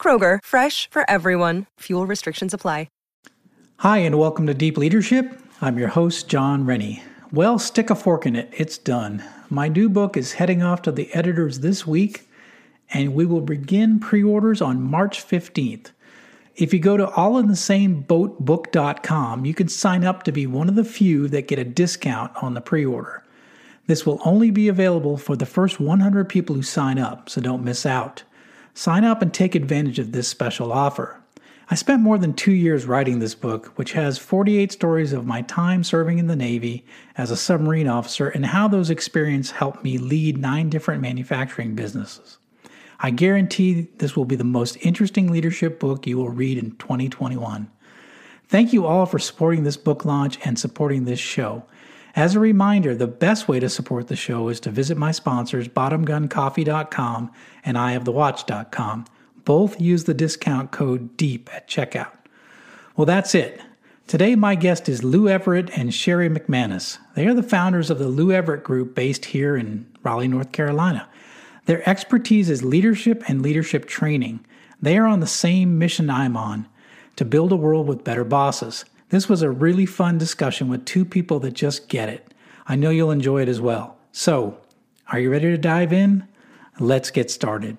[0.00, 1.66] Kroger, fresh for everyone.
[1.80, 2.88] Fuel restrictions apply.
[3.82, 5.40] Hi, and welcome to Deep Leadership.
[5.60, 7.00] I'm your host, Jon Rennie.
[7.30, 8.48] Well, stick a fork in it.
[8.50, 9.22] It's done.
[9.50, 12.28] My new book is heading off to the editors this week,
[12.92, 15.92] and we will begin pre orders on March 15th.
[16.56, 21.28] If you go to allinthesameboatbook.com, you can sign up to be one of the few
[21.28, 23.22] that get a discount on the pre order.
[23.86, 27.62] This will only be available for the first 100 people who sign up, so don't
[27.62, 28.24] miss out.
[28.78, 31.20] Sign up and take advantage of this special offer.
[31.68, 35.42] I spent more than two years writing this book, which has 48 stories of my
[35.42, 39.98] time serving in the Navy as a submarine officer and how those experiences helped me
[39.98, 42.38] lead nine different manufacturing businesses.
[43.00, 47.68] I guarantee this will be the most interesting leadership book you will read in 2021.
[48.46, 51.64] Thank you all for supporting this book launch and supporting this show.
[52.16, 55.68] As a reminder, the best way to support the show is to visit my sponsors,
[55.68, 57.30] bottomguncoffee.com
[57.64, 59.06] and eyeofthewatch.com.
[59.44, 62.12] Both use the discount code DEEP at checkout.
[62.96, 63.60] Well, that's it.
[64.06, 66.98] Today, my guest is Lou Everett and Sherri McManus.
[67.14, 71.08] They are the founders of the Lou Everett Group based here in Raleigh, North Carolina.
[71.66, 74.40] Their expertise is leadership and leadership training.
[74.80, 76.66] They are on the same mission I'm on
[77.16, 78.86] to build a world with better bosses.
[79.10, 82.34] This was a really fun discussion with two people that just get it.
[82.66, 83.96] I know you'll enjoy it as well.
[84.12, 84.58] So,
[85.10, 86.28] are you ready to dive in?
[86.78, 87.78] Let's get started.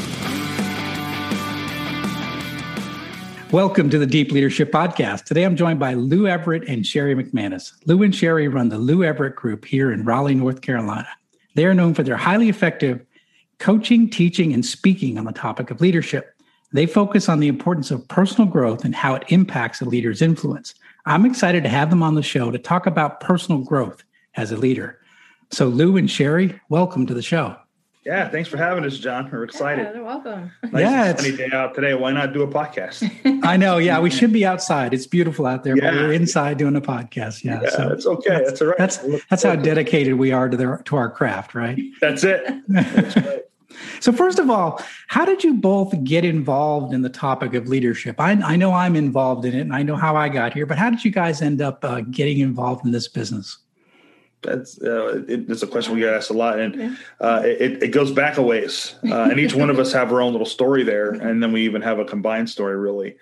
[3.51, 5.25] Welcome to the Deep Leadership Podcast.
[5.25, 7.73] Today I'm joined by Lou Everett and Sherri McManus.
[7.85, 11.09] Lou and Sherri run the Lou Everett Group here in Raleigh, North Carolina.
[11.55, 13.05] They are known for their highly effective
[13.59, 16.33] coaching, teaching, and speaking on the topic of leadership.
[16.71, 20.73] They focus on the importance of personal growth and how it impacts a leader's influence.
[21.05, 24.01] I'm excited to have them on the show to talk about personal growth
[24.35, 24.97] as a leader.
[25.49, 27.57] So, Lou and Sherri, welcome to the show.
[28.03, 29.29] Yeah, thanks for having us, Jon.
[29.31, 29.83] We're excited.
[29.85, 30.51] Yeah, you're welcome.
[30.63, 31.93] Nice Yeah, and sunny day out today.
[31.93, 33.09] Why not do a podcast?
[33.45, 34.91] I know, yeah, we should be outside.
[34.93, 36.01] It's beautiful out there, but Yeah.
[36.01, 37.43] we're inside doing a podcast.
[37.43, 38.41] Yeah, Yeah, so that's okay.
[38.43, 38.77] That's all right.
[38.77, 38.97] that's
[39.29, 41.79] that's how dedicated we are to their to our craft, right?
[42.01, 42.43] That's it.
[42.67, 43.41] That's right.
[44.01, 48.19] So, first of all, how did you both get involved in the topic of leadership?
[48.19, 50.77] I, I know I'm involved in it and I know how I got here, but
[50.77, 53.59] how did you guys end up uh, getting involved in this business?
[54.41, 57.87] That's uh, it, it's a question we get asked a lot, and uh, it, it
[57.89, 58.95] goes back a ways.
[59.07, 61.63] Uh, and each one of us have our own little story there, and then we
[61.65, 63.17] even have a combined story, really.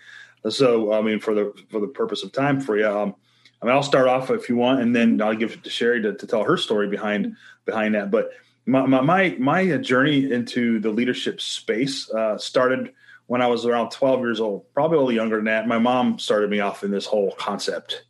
[0.47, 3.15] So, I mean, for the for the purpose of time for you, um,
[3.61, 6.01] I mean, I'll start off if you want, and then I'll give it to Sherri
[6.03, 8.11] to, to tell her story behind behind that.
[8.11, 8.31] But
[8.65, 12.93] my my my, my journey into the leadership space uh, started
[13.27, 15.67] when I was around 12 years old, probably a little younger than that.
[15.67, 18.05] My mom started me off in this whole concept.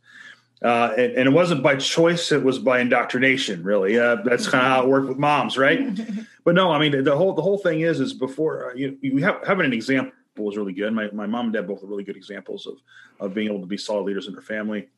[0.62, 3.62] Uh, and, and it wasn't by choice; it was by indoctrination.
[3.62, 5.98] Really, uh, that's kind of how it worked with moms, right?
[6.44, 9.16] but no, I mean the whole the whole thing is is before uh, you you
[9.18, 10.92] have having an example was really good.
[10.92, 12.78] My my mom and dad both are really good examples of
[13.20, 14.88] of being able to be solid leaders in their family.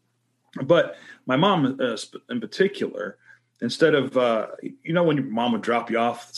[0.65, 1.97] But my mom, uh,
[2.29, 3.19] in particular,
[3.61, 6.33] instead of uh, you know when your mom would drop you off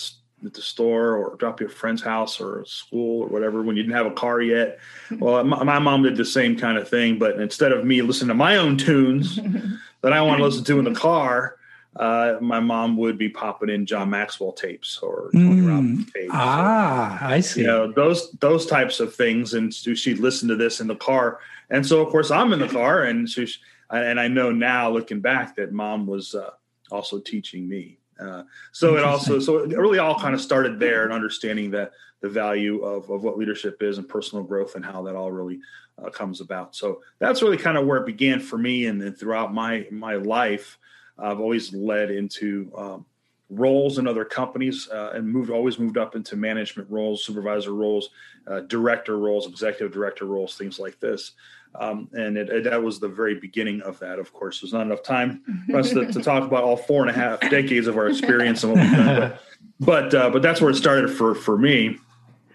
[0.47, 3.77] at the store or drop you at a friend's house or school or whatever when
[3.77, 4.79] you didn't have a car yet.
[5.11, 8.29] Well, my, my mom did the same kind of thing, but instead of me listening
[8.29, 9.37] to my own tunes
[10.03, 11.57] that I want to listen to in the car,
[11.97, 15.69] uh, my mom would be popping in John Maxwell tapes or Tony mm.
[15.69, 16.31] Robbins tapes.
[16.33, 17.61] Ah, or, I see.
[17.61, 21.39] You know those those types of things, and she'd listen to this in the car.
[21.71, 23.47] And so, of course, I'm in the car, and she,
[23.91, 26.51] and I know now, looking back, that mom was uh,
[26.91, 27.99] also teaching me.
[28.19, 31.93] Uh, so it also, so it really all kind of started there, and understanding that
[32.21, 35.61] the value of of what leadership is and personal growth, and how that all really
[36.03, 36.75] uh, comes about.
[36.75, 40.15] So that's really kind of where it began for me, and then throughout my my
[40.15, 40.79] life.
[41.17, 43.07] I've always led into um,
[43.51, 48.11] roles in other companies uh, and moved always moved up into management roles, supervisor roles,
[48.47, 51.33] uh, director roles, executive director roles, things like this.
[51.77, 54.19] Um, and it, it, that was the very beginning of that.
[54.19, 57.11] Of course, there's not enough time for us to, to, talk about all four and
[57.11, 59.17] a half decades of our experience and what we've done.
[59.17, 59.41] But
[59.81, 61.99] but, uh, but that's where it started for for me,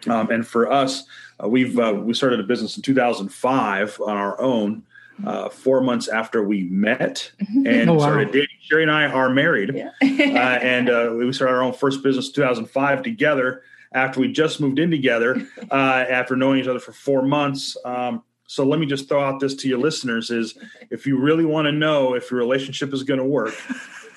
[0.08, 1.04] um, and for us.
[1.42, 4.84] Uh, we've uh, we started a business in 2005 on our own
[5.26, 8.00] uh, four months after we met and oh, wow.
[8.00, 8.48] started dating.
[8.62, 9.92] Sherri and I are married, yeah.
[10.02, 13.64] uh, and uh, we started our own first business in 2005 together.
[13.92, 17.76] After we just moved in together, uh, after knowing each other for four months.
[17.84, 20.58] Um, so let me just throw out this to your listeners: is
[20.90, 23.54] if you really want to know if your relationship is going to work,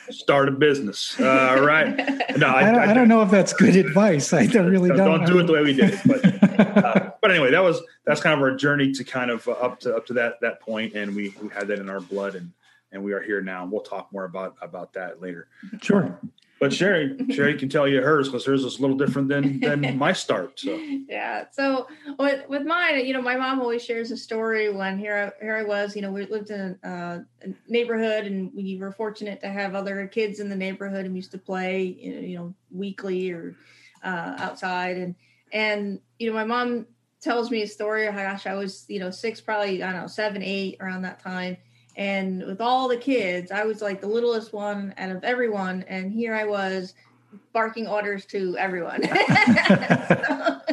[0.08, 1.20] start a business.
[1.20, 1.94] Uh, right?
[2.38, 4.32] No, I, I, don't, I, don't, know if that's good advice.
[4.32, 4.98] I don't really don't.
[4.98, 6.00] Don't do it the way we did it.
[6.06, 9.52] But, uh, but anyway, that was that's kind of our journey to kind of uh,
[9.52, 12.34] up to up to that that point, and we we had that in our blood,
[12.34, 12.52] and
[12.90, 13.64] and we are here now.
[13.64, 15.48] And We'll talk more about about that later.
[15.82, 16.18] Sure.
[16.62, 19.98] But Sherri, Sherri can tell you hers because hers is a little different than than
[19.98, 20.60] my start.
[20.60, 21.46] So yeah.
[21.50, 21.88] So
[22.20, 25.56] with with mine, you know, my mom always shares a story when here I, here
[25.56, 25.96] I was.
[25.96, 27.24] You know, we lived in a, a
[27.66, 31.32] neighborhood, and we were fortunate to have other kids in the neighborhood, and we used
[31.32, 33.56] to play, you know, weekly or
[34.04, 35.16] uh, outside, and
[35.52, 36.86] and you know, my mom
[37.20, 38.06] tells me a story.
[38.06, 41.18] Oh gosh, I was you know six, probably I don't know seven, eight around that
[41.18, 41.56] time
[41.96, 45.84] and with all the kids, I was like the littlest one out of everyone.
[45.88, 46.94] And here I was
[47.52, 49.02] barking orders to everyone.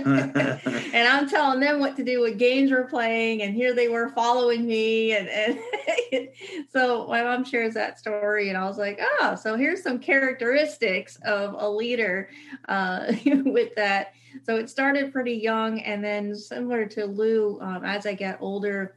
[0.06, 4.10] and I'm telling them what to do, what games we're playing, and here they were
[4.10, 5.14] following me.
[5.14, 6.30] And, and
[6.70, 11.18] so my mom shares that story, and I was like, oh, so here's some characteristics
[11.26, 12.30] of a leader
[12.68, 14.14] uh, with that.
[14.44, 18.96] So it started pretty young, and then similar to Lou, um, as I get older,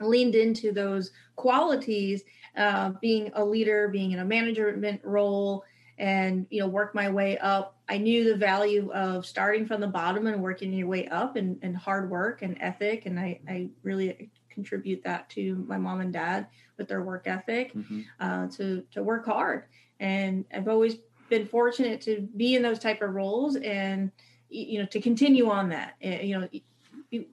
[0.00, 2.24] leaned into those qualities
[2.56, 5.64] uh, being a leader being in a management role
[5.98, 7.76] and you know work my way up.
[7.88, 11.58] I knew the value of starting from the bottom and working your way up and,
[11.62, 16.12] and hard work and ethic and I, I really contribute that to my mom and
[16.12, 16.46] dad
[16.78, 18.00] with their work ethic mm-hmm.
[18.20, 19.64] uh, to to work hard.
[20.00, 20.96] And i've always
[21.30, 24.10] been fortunate to be in those type of roles and
[24.48, 25.94] you know to continue on that.
[26.02, 26.48] Eh, you know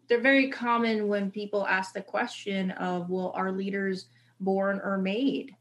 [0.07, 4.07] they're very common when people ask the question of well are leaders
[4.39, 5.56] born or made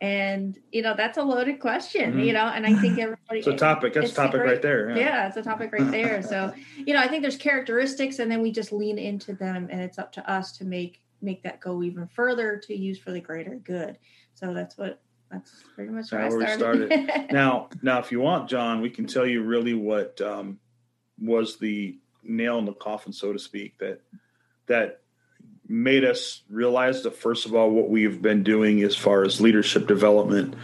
[0.00, 2.20] and you know that's a loaded question mm-hmm.
[2.20, 4.96] you know and i think everybody it's a topic that's a topic right there yeah.
[4.96, 8.42] yeah it's a topic right there so you know i think there's characteristics and then
[8.42, 11.82] we just lean into them and it's up to us to make make that go
[11.82, 13.98] even further to use for the greater good
[14.34, 15.00] so that's what
[15.30, 16.92] that's pretty much where, where I started.
[16.92, 17.26] started.
[17.32, 20.58] now, now, if you want, Jon, we can tell you really what um,
[21.18, 24.00] was the nail in the coffin, so to speak, that
[24.66, 25.00] that
[25.68, 29.86] made us realize that first of all, what we've been doing as far as leadership
[29.86, 30.54] development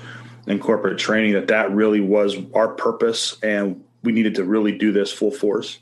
[0.47, 4.93] and corporate training, that that really was our purpose, and we needed to really do
[4.93, 5.79] this full force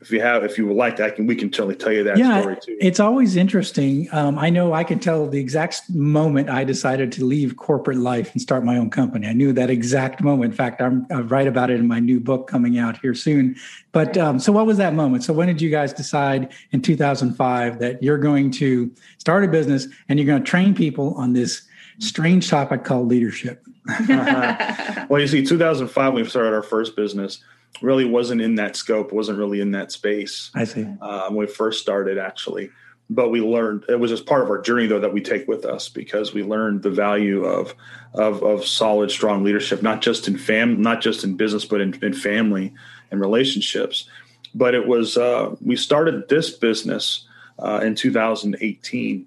[0.00, 2.04] if you have if you would like that, I can we can totally tell you
[2.04, 2.76] that yeah, story too.
[2.80, 4.08] It's always interesting.
[4.12, 8.30] Um, I know I can tell the exact moment I decided to leave corporate life
[8.32, 9.26] and start my own company.
[9.26, 10.52] I knew that exact moment.
[10.52, 13.56] In fact, I'm I write about it in my new book coming out here soon.
[13.92, 15.24] But um, so, what was that moment?
[15.24, 19.86] So, when did you guys decide in 2005 that you're going to start a business
[20.10, 21.62] and you're going to train people on this
[22.00, 23.64] strange topic called leadership?
[23.88, 25.06] uh-huh.
[25.08, 27.42] Well, you see, 2005 we started our first business
[27.82, 30.50] really wasn't in that scope, wasn't really in that space.
[30.54, 30.86] I see.
[31.00, 32.70] Uh, when we first started, actually,
[33.08, 35.64] but we learned it was just part of our journey though that we take with
[35.64, 37.74] us because we learned the value of
[38.14, 41.94] of, of solid, strong leadership, not just in fam, not just in business, but in,
[42.02, 42.72] in family
[43.10, 44.08] and relationships.
[44.54, 47.26] But it was uh, we started this business
[47.58, 49.26] uh, in 2018.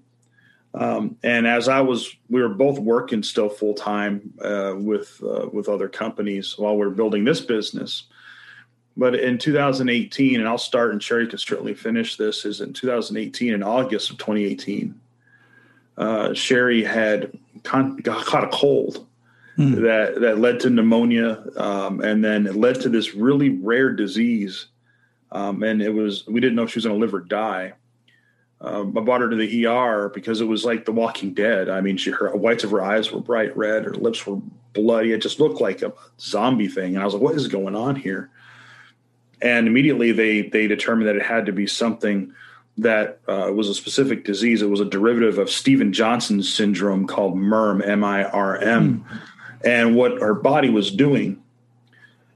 [0.74, 5.48] Um, and as I was, we were both working still full time uh, with uh,
[5.52, 8.04] with other companies while we are building this business.
[9.00, 13.54] But in 2018, and I'll start and Sherri can certainly finish this, is in 2018,
[13.54, 15.00] in August of 2018,
[15.98, 17.32] uh, Sherri had
[17.64, 19.08] con- got caught a cold
[19.58, 19.76] mm.
[19.82, 21.42] that, that led to pneumonia.
[21.56, 24.66] Um, and then it led to this really rare disease.
[25.32, 27.76] Um, and it was, we didn't know if she was going to live or die.
[28.60, 31.70] Um, I brought her to the ER because it was like The Walking Dead.
[31.70, 34.42] I mean, she, her whites of her eyes were bright red, her lips were
[34.74, 35.14] bloody.
[35.14, 36.96] It just looked like a zombie thing.
[36.96, 38.30] And I was like, what is going on here?
[39.42, 42.34] And immediately they they determined that it had to be something
[42.78, 44.62] that uh, was a specific disease.
[44.62, 49.06] It was a derivative of Steven Johnson syndrome called MIRM, M I R M.
[49.66, 51.42] And what her body was doing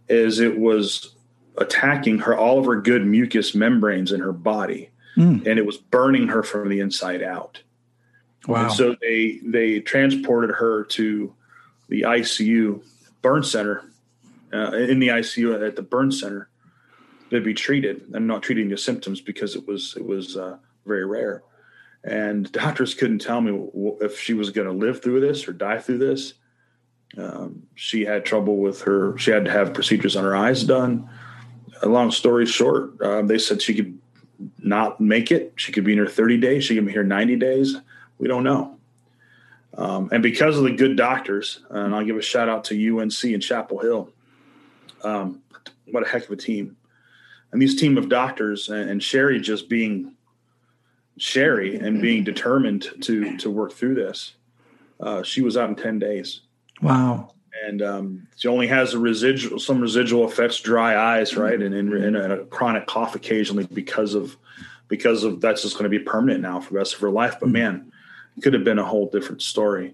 [0.10, 1.16] is it was
[1.58, 5.46] attacking her all of her good mucous membranes in her body, mm.
[5.46, 7.62] and it was burning her from the inside out.
[8.48, 8.66] Wow!
[8.66, 11.34] And so they they transported her to
[11.88, 12.84] the ICU
[13.22, 13.86] burn center
[14.52, 16.50] uh, in the ICU at the burn center
[17.34, 21.06] to be treated and not treating the symptoms because it was it was uh, very
[21.06, 21.44] rare.
[22.04, 23.70] And doctors couldn't tell me
[24.02, 26.34] if she was going to live through this or die through this.
[27.18, 29.18] Um, she had trouble with her.
[29.18, 31.10] She had to have procedures on her eyes done.
[31.84, 34.00] A long story short, uh, they said she could
[34.60, 35.54] not make it.
[35.56, 36.64] She could be in her 30 days.
[36.64, 37.78] She could be here 90 days.
[38.18, 38.78] We don't know.
[39.76, 43.24] Um, and because of the good doctors, and I'll give a shout out to UNC
[43.24, 44.10] and Chapel Hill.
[45.04, 45.42] Um,
[45.92, 46.78] what a heck of a team!
[47.54, 50.14] And these team of doctors and, and Sherri just being
[51.18, 54.34] Sherri and being determined to to work through this.
[55.00, 56.42] Uh, she was out in ten days.
[56.82, 57.34] Wow.
[57.66, 61.94] And um, she only has a residual, some residual effects, dry eyes, right, and, and,
[61.94, 64.36] and a chronic cough occasionally because of
[64.88, 67.38] because of that's just going to be permanent now for the rest of her life.
[67.40, 67.54] But mm-hmm.
[67.54, 67.92] man,
[68.36, 69.94] it could have been a whole different story.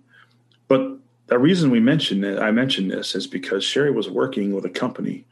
[0.69, 0.97] But
[1.27, 4.69] the reason we mentioned it, I mentioned this is because Sherri was working with a
[4.69, 5.25] company,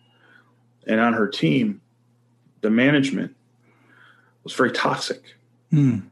[0.85, 1.79] and on her team,
[2.61, 3.35] the management
[4.43, 5.35] was very toxic.
[5.71, 6.03] Mm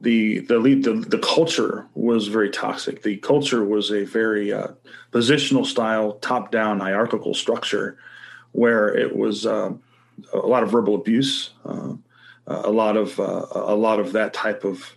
[0.00, 3.02] the the lead the, the culture was very toxic.
[3.02, 4.68] The culture was a very uh,
[5.12, 7.96] positional style, top down hierarchical structure,
[8.52, 9.72] where it was uh,
[10.32, 11.94] a lot of verbal abuse, uh,
[12.46, 14.96] a lot of uh, a lot of that type of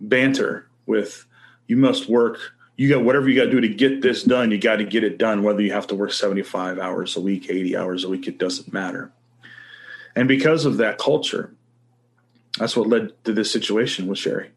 [0.00, 0.66] banter.
[0.86, 1.24] With
[1.66, 2.38] you must work,
[2.76, 4.50] you got whatever you got to do to get this done.
[4.50, 7.20] You got to get it done, whether you have to work seventy five hours a
[7.20, 8.28] week, eighty hours a week.
[8.28, 9.12] It doesn't matter.
[10.16, 11.54] And because of that culture,
[12.58, 14.50] that's what led to this situation with Sherri.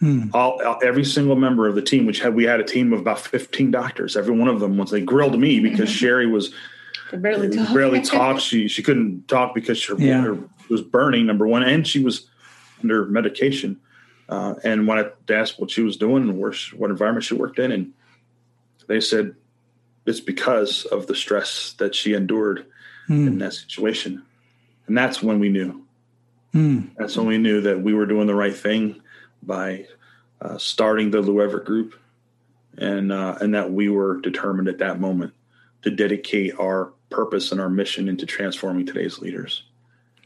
[0.00, 0.30] Hmm.
[0.32, 3.18] All, every single member of the team, which had we had a team of about
[3.18, 4.16] fifteen doctors.
[4.16, 6.54] Every one of them, once they grilled me because Sherri was
[7.12, 7.74] barely talk.
[7.74, 8.40] barely talk.
[8.40, 10.20] She she couldn't talk because her, yeah.
[10.20, 10.38] her
[10.68, 11.26] was burning.
[11.26, 12.28] Number one, and she was
[12.80, 13.80] under medication.
[14.28, 17.34] Uh, and when I asked what she was doing and where she, what environment she
[17.34, 17.92] worked in, and
[18.86, 19.34] they said
[20.06, 22.66] it's because of the stress that she endured
[23.06, 23.26] hmm.
[23.26, 24.22] in that situation.
[24.88, 25.84] And that's when we knew
[26.54, 26.90] Mm.
[26.96, 29.00] That's when we knew that we were doing the right thing
[29.42, 29.86] by
[30.40, 31.98] uh, starting the Lou Everett Group,
[32.76, 35.34] and uh, and that we were determined at that moment
[35.82, 39.64] to dedicate our purpose and our mission into transforming today's leaders.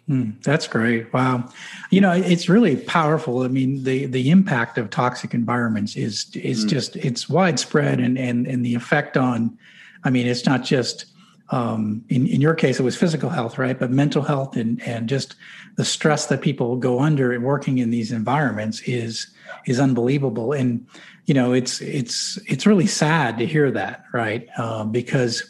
[0.09, 1.12] Mm, that's great.
[1.12, 1.49] Wow.
[1.90, 3.42] You know, it's really powerful.
[3.42, 6.69] I mean, the the impact of toxic environments is is mm.
[6.69, 9.59] just it's widespread and and and the effect on
[10.04, 11.07] I mean, it's not just
[11.52, 13.78] um, in, in your case, it was physical health, right?
[13.78, 15.37] But mental health and, and just
[15.76, 19.28] the stress that people go under working in these environments is
[19.66, 20.52] is unbelievable.
[20.52, 20.87] And
[21.26, 24.49] you know, it's it's it's really sad to hear that, right?
[24.56, 25.42] Uh, because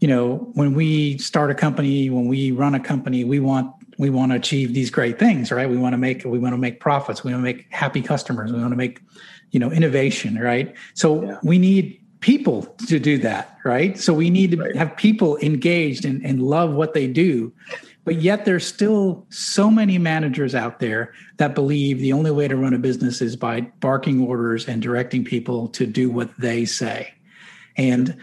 [0.00, 4.10] you know, when we start a company, when we run a company, we want we
[4.10, 5.70] want to achieve these great things, right?
[5.70, 7.24] We want to make we want to make profits.
[7.24, 8.52] We want to make happy customers.
[8.52, 9.00] We want to make
[9.52, 10.74] you know innovation, right?
[10.92, 11.38] So yeah.
[11.42, 13.96] we need people to do that, right?
[13.96, 14.74] So we need to right.
[14.74, 17.52] have people engaged and, and love what they do.
[18.04, 22.56] But yet there's still so many managers out there that believe the only way to
[22.56, 27.14] run a business is by barking orders and directing people to do what they say.
[27.76, 28.16] And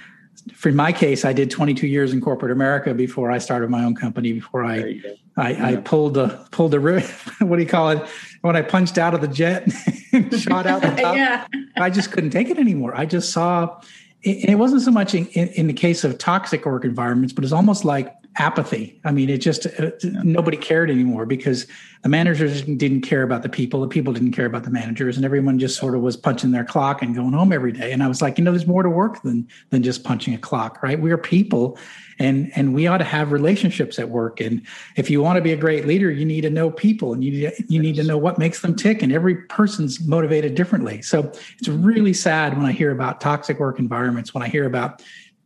[0.54, 3.96] for my case, I did 22 years in corporate America before I started my own
[3.96, 4.34] company.
[4.34, 5.00] Before I,
[5.36, 5.68] I, yeah.
[5.68, 6.80] I, pulled the pulled the
[7.40, 8.08] what do you call it?
[8.42, 9.68] When I punched out of the jet,
[10.12, 11.16] and shot out the top.
[11.16, 11.48] yeah.
[11.78, 12.96] I just couldn't take it anymore.
[12.96, 13.82] I just saw,
[14.26, 17.44] and it wasn't so much in, in, in the case of toxic work environments, but
[17.44, 19.00] it's almost like apathy.
[19.06, 21.68] I mean, it just uh, nobody cared anymore because
[22.02, 25.26] the managers didn't care about the people, the people didn't care about the managers, and
[25.26, 27.92] everyone just sort of was punching their clock and going home every day.
[27.92, 30.38] And I was like, you know, there's more to work than than just punching a
[30.38, 31.00] clock, right?
[31.00, 31.78] We are people,
[32.20, 34.42] and and we ought to have relationships at work.
[34.42, 34.62] And
[34.96, 37.52] if you want to be a great leader, you need to know people, and you
[37.70, 39.02] you need to know what makes them tick.
[39.02, 41.02] And every person's motivated differently.
[41.02, 45.02] So it's really sad when I hear about toxic work environments, when I hear about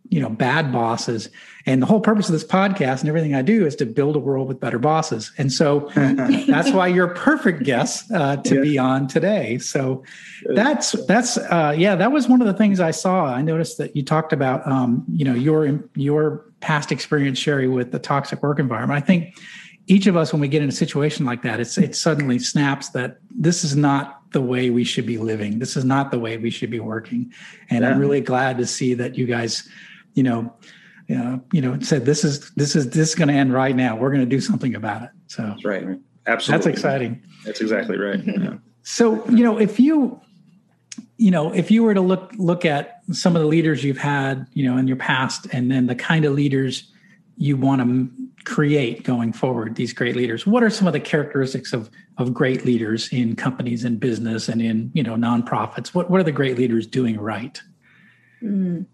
[0.09, 1.29] you know bad bosses
[1.65, 4.19] and the whole purpose of this podcast and everything i do is to build a
[4.19, 8.61] world with better bosses and so that's why you're a perfect guest uh, to yeah.
[8.61, 10.03] be on today so
[10.53, 13.95] that's that's uh, yeah that was one of the things i saw i noticed that
[13.95, 18.59] you talked about um, you know your your past experience sherri with the toxic work
[18.59, 19.33] environment i think
[19.87, 22.89] each of us, when we get in a situation like that, it's it suddenly snaps
[22.89, 25.59] that this is not the way we should be living.
[25.59, 27.31] This is not the way we should be working.
[27.69, 27.89] And yeah.
[27.89, 29.67] I'm really glad to see that you guys,
[30.17, 30.51] you know,
[31.15, 33.95] uh, you know, said this is this is this is going to end right now.
[33.95, 35.09] We're going to do something about it.
[35.27, 35.85] So that's right.
[36.25, 36.65] Absolutely.
[36.65, 37.23] That's exciting.
[37.45, 38.19] That's exactly right.
[38.25, 38.55] Yeah.
[38.83, 40.19] So, you know, if you
[41.17, 44.47] you know, if you were to look look at some of the leaders you've had,
[44.53, 46.91] you know, in your past and then the kind of leaders
[47.37, 48.09] you want to
[48.45, 52.65] create going forward, these great leaders, what are some of the characteristics of of great
[52.65, 55.89] leaders in companies and business and in, you know, nonprofits?
[55.93, 57.61] What what are the great leaders doing right?
[58.41, 58.85] Mm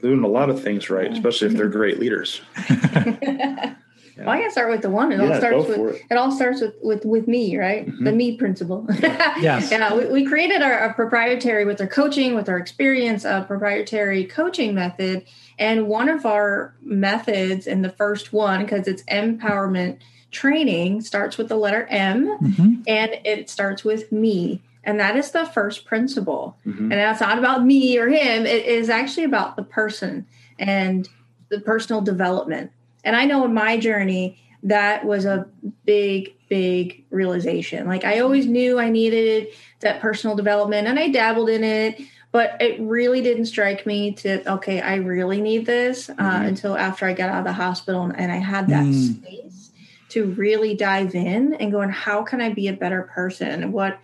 [0.00, 2.40] doing a lot of things right, especially if they're great leaders.
[2.70, 3.74] yeah.
[4.16, 5.10] Well, I gotta start with the one.
[5.10, 6.02] It yeah, all starts with it.
[6.10, 6.16] it.
[6.16, 7.86] all starts with with with me, right?
[7.86, 8.04] Mm-hmm.
[8.04, 8.86] The me principle.
[9.00, 9.70] yes.
[9.70, 9.92] Yeah.
[9.92, 14.74] We, we created our, our, proprietary with our coaching, with our experience, a proprietary coaching
[14.74, 15.24] method,
[15.58, 19.98] and one of our methods, and the first one because it's empowerment
[20.30, 22.82] training, starts with the letter M, mm-hmm.
[22.86, 24.62] and it starts with me.
[24.84, 26.56] And that is the first principle.
[26.66, 26.92] Mm-hmm.
[26.92, 28.46] And that's not about me or him.
[28.46, 30.26] It is actually about the person
[30.58, 31.08] and
[31.48, 32.70] the personal development.
[33.02, 35.46] And I know in my journey, that was a
[35.84, 37.86] big, big realization.
[37.86, 39.48] Like I always knew I needed
[39.80, 42.00] that personal development and I dabbled in it,
[42.32, 46.46] but it really didn't strike me to, okay, I really need this uh, mm-hmm.
[46.46, 49.16] until after I got out of the hospital and I had that mm.
[49.16, 49.70] space
[50.10, 53.72] to really dive in and go, going, how can I be a better person?
[53.72, 53.98] What,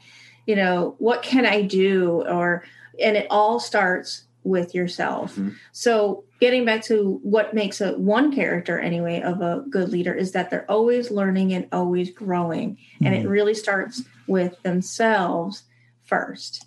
[0.47, 2.65] you know what can i do or
[3.03, 5.51] and it all starts with yourself mm-hmm.
[5.73, 10.33] so getting back to what makes a one character anyway of a good leader is
[10.33, 13.07] that they're always learning and always growing mm-hmm.
[13.07, 13.29] and it mm-hmm.
[13.29, 15.65] really starts with themselves
[16.05, 16.67] first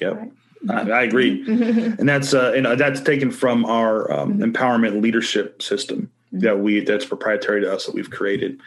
[0.00, 0.32] yep right?
[0.70, 1.42] I, I, agree
[1.98, 4.44] and that's uh and that's taken from our um, mm-hmm.
[4.44, 6.40] empowerment leadership system mm-hmm.
[6.40, 8.60] that we that's proprietary to us that we've created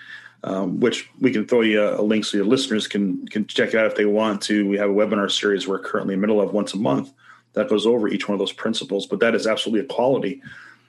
[0.45, 3.69] um, which we can throw you a, a link so your listeners can can check
[3.69, 4.69] it out if they want to.
[4.69, 7.11] We have a webinar series we're currently in the middle of once a month
[7.53, 9.07] that goes over each one of those principles.
[9.07, 10.41] But that is absolutely a quality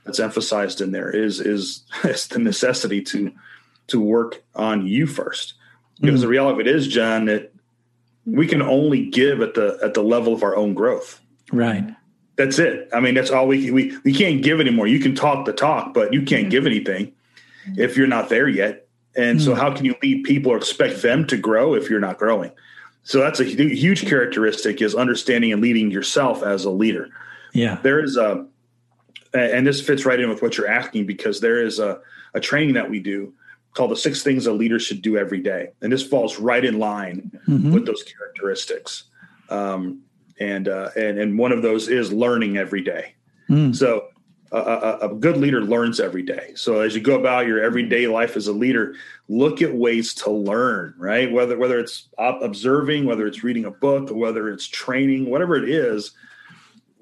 [0.04, 3.32] that's emphasized in there is is, is the necessity to
[3.88, 5.54] to work on you first.
[6.00, 7.54] Because mm the reality of it is, Jon, that
[8.26, 11.20] we can only give at the at the level of our own growth.
[11.50, 11.84] Right.
[12.36, 12.90] That's it.
[12.92, 14.86] I mean, that's all we we we can't give anymore.
[14.86, 17.14] You can talk the talk, but you can't mm give anything
[17.78, 18.85] if you're not there yet.
[19.16, 19.44] And mm.
[19.44, 19.60] so, hmm.
[19.60, 22.52] how can you lead people or expect them to grow if you're not growing?
[23.06, 27.08] So that's a huge characteristic is understanding and leading yourself as a leader.
[27.52, 28.46] Yeah, there is a,
[29.32, 32.00] and this fits right in with what you're asking because there is a,
[32.34, 33.32] a training that we do
[33.74, 36.80] called the six things a leader should do every day, and this falls right in
[36.80, 37.72] line mm-hmm.
[37.72, 39.04] with those characteristics.
[39.50, 40.02] Um,
[40.40, 43.14] and uh, and and one of those is learning every day.
[43.48, 43.74] Mm.
[43.74, 44.08] So
[44.52, 46.52] a, a, good leader learns every day.
[46.54, 48.94] So as you go about your everyday life as a leader,
[49.28, 51.30] look at ways to learn, right?
[51.30, 56.12] Whether whether it's observing, whether it's reading a book, whether it's training, whatever it is,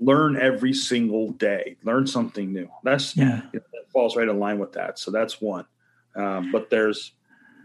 [0.01, 1.77] learn every single day.
[1.83, 2.69] Learn something new.
[2.83, 4.99] That's yeah, that falls right in line with that.
[4.99, 5.67] So that's one.
[6.17, 7.13] Um, but there's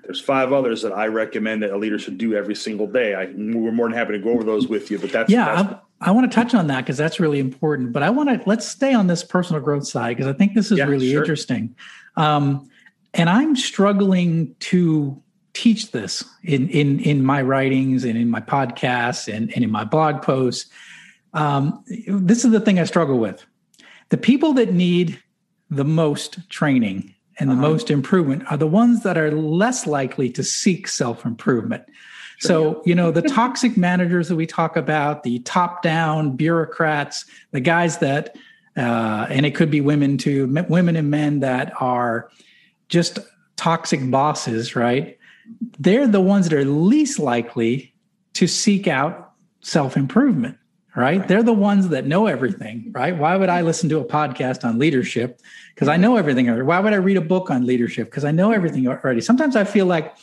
[0.04, 3.16] there's five others that I recommend that a leader should do every single day.
[3.16, 5.00] I we're more than happy to go over those with you.
[5.00, 5.64] But that's yeah.
[5.64, 7.92] That's, I want to touch on that because that's really important.
[7.92, 10.72] But I want to let's stay on this personal growth side because I think this
[10.72, 11.22] is yeah, really sure.
[11.22, 11.76] interesting.
[12.16, 12.70] Um,
[13.14, 15.22] and I'm struggling to
[15.54, 19.84] teach this in in in my writings and in my podcasts and, and in my
[19.84, 20.70] blog posts.
[21.34, 23.46] Um, this is the thing I struggle with.
[24.10, 25.22] The people that need
[25.70, 27.62] the most training and the uh-huh.
[27.62, 31.84] most improvement are the ones that are less likely to seek self improvement.
[32.40, 37.60] So, you know, the toxic managers that we talk about, the top down bureaucrats, the
[37.60, 38.38] guys that,
[38.78, 42.32] uh, and it could be women too, women and men that are
[42.88, 43.20] just
[43.58, 45.18] toxic bosses, right?
[45.80, 47.94] They're the ones that are least likely
[48.36, 50.58] to seek out self improvement,
[50.96, 51.20] right?
[51.20, 51.28] right?
[51.28, 53.18] They're the ones that know everything, right?
[53.18, 55.42] Why would I listen to a podcast on leadership?
[55.76, 56.48] Because I know everything.
[56.48, 56.64] Already.
[56.64, 58.10] Why would I read a book on leadership?
[58.10, 59.20] Because I know everything already.
[59.20, 60.16] Sometimes I feel like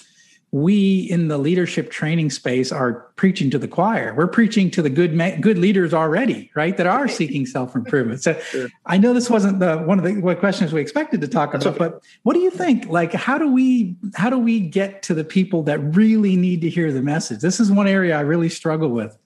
[0.52, 4.14] we in the leadership training space are preaching to the choir.
[4.14, 6.76] We're preaching to the good ma- good leaders already, right?
[6.76, 8.22] That are seeking self improvement.
[8.22, 8.68] So sure.
[8.86, 11.76] I know this wasn't the one of the what questions we expected to talk about,
[11.76, 12.86] but what do you think?
[12.86, 16.70] Like, how do we how do we get to the people that really need to
[16.70, 17.40] hear the message?
[17.40, 19.18] This is one area I really struggle with.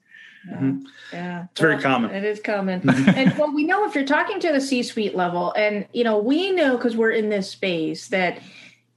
[0.47, 0.85] Yeah, mm-hmm.
[1.13, 1.45] yeah.
[1.51, 2.11] it's well, very common.
[2.11, 3.09] It is common, mm-hmm.
[3.15, 6.51] and well, we know if you're talking to the C-suite level, and you know, we
[6.51, 8.39] know because we're in this space that,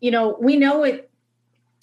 [0.00, 1.10] you know, we know it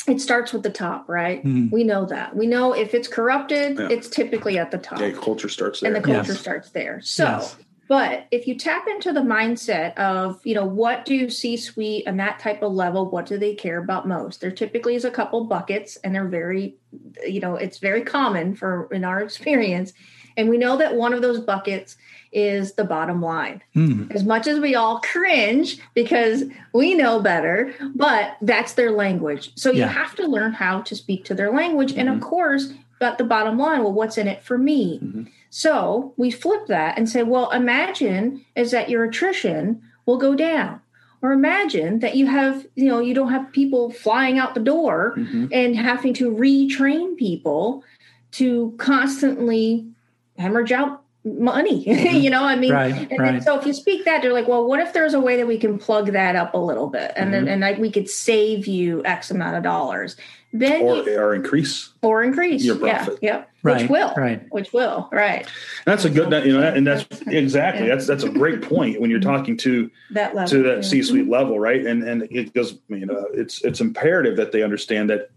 [0.07, 1.43] it starts with the top, right?
[1.43, 1.73] Mm-hmm.
[1.73, 2.35] We know that.
[2.35, 3.87] We know if it's corrupted, yeah.
[3.89, 4.99] it's typically at the top.
[4.99, 5.93] Yeah, culture starts there.
[5.93, 6.41] And the culture yes.
[6.41, 7.01] starts there.
[7.01, 7.55] So yes.
[7.91, 12.17] But if you tap into the mindset of, you know, what do C suite and
[12.21, 14.39] that type of level, what do they care about most?
[14.39, 16.77] There typically is a couple buckets and they're very,
[17.27, 19.91] you know, it's very common for in our experience.
[20.37, 21.97] And we know that one of those buckets
[22.31, 23.61] is the bottom line.
[23.75, 24.11] Mm.
[24.11, 29.51] As much as we all cringe because we know better, but that's their language.
[29.55, 31.91] So you have to learn how to speak to their language.
[31.91, 31.99] Mm-hmm.
[31.99, 32.25] And of mm-hmm.
[32.25, 34.99] course, but the bottom line, well, what's in it for me?
[34.99, 35.23] Mm-hmm.
[35.49, 40.79] So we flip that and say, well, imagine is that your attrition will go down.
[41.23, 45.13] Or imagine that you have, you know, you don't have people flying out the door
[45.15, 45.47] mm-hmm.
[45.51, 47.83] and having to retrain people
[48.31, 49.85] to constantly
[50.37, 51.85] hemorrhage out money.
[52.21, 53.43] You know, I mean, right, and right.
[53.43, 55.57] so if you speak that, they're like, well, what if there's a way that we
[55.57, 57.45] can plug that up a little bit, and mm-hmm.
[57.45, 60.15] then and I, we could save you X amount of dollars
[60.53, 63.19] then or, you, or increase or increase your profit.
[63.21, 63.43] Yeah, yeah.
[63.63, 65.47] Right, which will, right, which will, right.
[65.85, 67.95] that's a good, you know, and that's exactly yeah.
[67.95, 69.29] that's that's a great point when you're mm-hmm.
[69.29, 70.81] talking to that level, to that yeah.
[70.81, 71.31] C-suite mm-hmm.
[71.31, 71.85] level, right?
[71.85, 75.29] And and it does you know, it's it's imperative that they understand that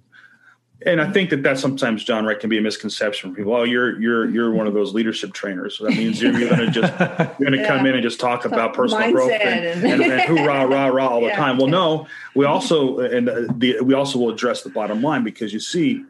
[0.87, 3.55] and I think that that sometimes Jon right can be a misconception for people.
[3.55, 5.79] Oh, you're you're you're one of those leadership trainers.
[5.79, 6.92] So that means you're, you're going to just
[7.38, 7.66] you're going to yeah.
[7.66, 11.09] come in and just talk about personal growth and, and, and, and hoorah rah rah
[11.09, 11.37] all the yeah.
[11.37, 11.59] time.
[11.59, 15.53] Well, no, we also and uh, the, we also will address the bottom line because
[15.53, 16.05] you see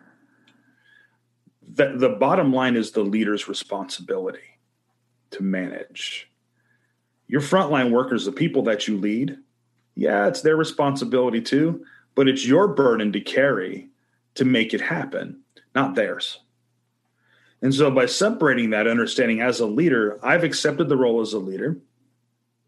[1.74, 4.58] that the bottom line is the leader's responsibility
[5.30, 6.30] to manage
[7.26, 9.38] your frontline workers, the people that you lead.
[9.94, 11.84] Yeah, it's their responsibility too,
[12.14, 13.88] but it's your burden to carry
[14.35, 15.40] to make it happen,
[15.75, 16.40] not theirs.
[17.62, 21.38] And so by separating that understanding as a leader, I've accepted the role as a
[21.38, 21.79] leader.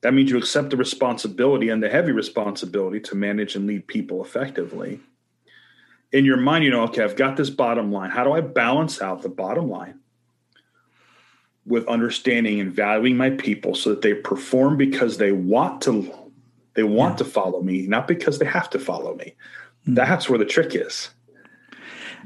[0.01, 4.25] That means you accept the responsibility and the heavy responsibility to manage and lead people
[4.25, 5.01] effectively.
[6.13, 8.11] In your mind, you know, okay, I've got this bottom line.
[8.11, 10.01] How do I balance out the bottom line
[11.67, 16.11] with understanding and valuing my people so that they perform because they want to
[16.75, 17.19] they want yeah.
[17.19, 19.35] to follow me, not because they have to follow me.
[19.83, 19.95] Mm-hmm.
[19.95, 21.11] That's where the trick is.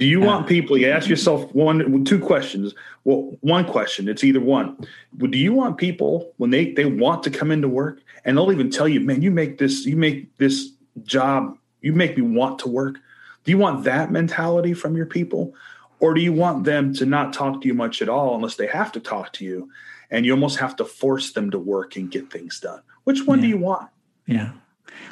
[0.00, 0.78] Do you want people?
[0.78, 2.74] You ask yourself one, two questions.
[3.04, 4.08] Well, one question.
[4.08, 4.78] It's either one.
[5.18, 8.70] Do you want people when they they want to come into work and they'll even
[8.70, 12.68] tell you, "Man, you make this, you make this job, you make me want to
[12.68, 12.94] work."
[13.44, 15.54] Do you want that mentality from your people,
[15.98, 18.68] or do you want them to not talk to you much at all unless they
[18.68, 19.68] have to talk to you,
[20.10, 22.80] and you almost have to force them to work and get things done?
[23.04, 23.42] Which one yeah.
[23.42, 23.90] do you want?
[24.24, 24.52] Yeah.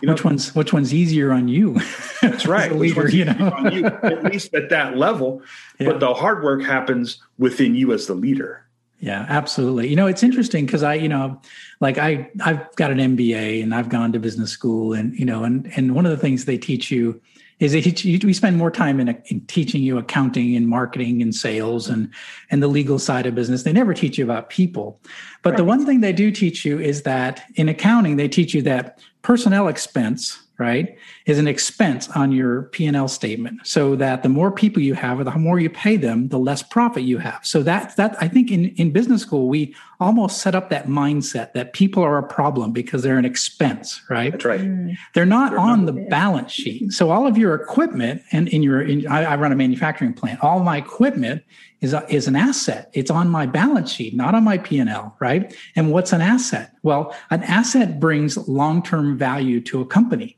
[0.01, 1.81] You which one's which one's easier on you?
[2.23, 2.71] That's right.
[2.77, 5.43] leader, you know, you, at least at that level.
[5.79, 5.91] Yeah.
[5.91, 8.65] But the hard work happens within you as the leader.
[9.01, 9.89] Yeah, absolutely.
[9.89, 11.41] You know, it's interesting because I, you know,
[11.81, 15.45] like I, I've got an MBA and I've gone to business school, and you know,
[15.45, 17.21] and and one of the things they teach you
[17.61, 21.23] is they teach you, we spend more time in, in, teaching you accounting and marketing
[21.23, 22.11] and sales and
[22.51, 23.63] and the legal side of business.
[23.63, 25.01] They never teach you about people.
[25.43, 25.57] But right.
[25.59, 29.01] the one thing they do teach you is that in accounting, they teach you that
[29.29, 30.97] personnel expense right
[31.29, 35.25] is an expense on your p&l statement so that the more people you have or
[35.25, 38.51] the more you pay them the less profit you have so that that i think
[38.51, 42.73] in, in business school we almost set up that mindset that people are a problem
[42.73, 44.97] because they're an expense right that's right mm.
[45.15, 49.07] they're not on the balance sheet so all of your equipment and in your in,
[49.07, 51.43] I, I run a manufacturing plant all my equipment
[51.81, 52.91] is, a, is an asset.
[52.93, 55.55] It's on my balance sheet, not on my P&L, right?
[55.77, 56.73] And what's an asset?
[56.83, 60.37] Well, an asset brings long-term value to a company.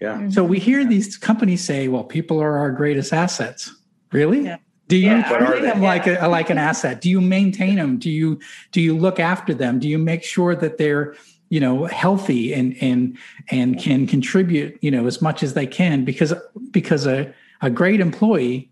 [0.00, 0.14] Yeah.
[0.14, 0.30] Mm-hmm.
[0.30, 3.74] So we hear these companies say, well, people are our greatest assets.
[4.12, 4.44] Really?
[4.44, 4.56] Yeah.
[4.88, 5.46] Do you yeah.
[5.46, 7.00] treat them like a, like an asset?
[7.00, 7.96] Do you maintain them?
[7.96, 8.40] Do you
[8.72, 9.78] do you look after them?
[9.78, 11.14] Do you make sure that they're
[11.48, 13.16] you know healthy and and
[13.50, 16.34] and can contribute you know as much as they can because
[16.72, 18.68] because a a great employee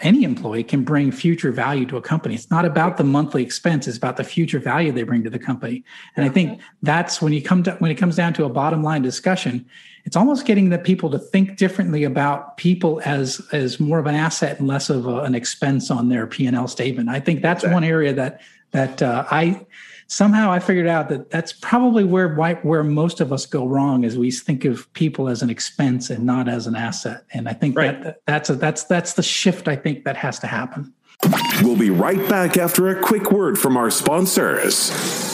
[0.00, 2.34] any employee can bring future value to a company.
[2.34, 5.38] It's not about the monthly expense; it's about the future value they bring to the
[5.38, 5.84] company.
[6.16, 8.82] And I think that's when you come to when it comes down to a bottom
[8.82, 9.66] line discussion.
[10.04, 14.14] It's almost getting the people to think differently about people as as more of an
[14.14, 17.08] asset and less of a, an expense on their P and L statement.
[17.08, 17.74] I think that's exactly.
[17.74, 18.40] one area that
[18.72, 19.66] that uh, I
[20.06, 24.18] somehow I figured out that that's probably where where most of us go wrong is
[24.18, 27.24] we think of people as an expense and not as an asset.
[27.32, 28.02] And I think right.
[28.02, 30.92] that that's a, that's that's the shift I think that has to happen.
[31.62, 35.33] We'll be right back after a quick word from our sponsors.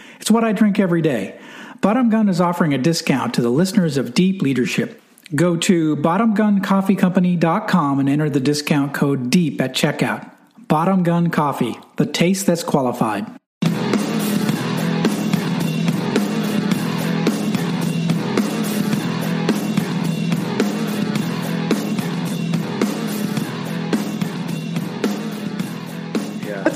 [0.21, 1.39] It's what I drink every day.
[1.81, 5.01] Bottom Gun is offering a discount to the listeners of Deep Leadership.
[5.33, 10.29] Go to bottomguncoffeecompany.com and enter the discount code DEEP at checkout.
[10.67, 13.40] Bottom Gun Coffee, the taste that's qualified.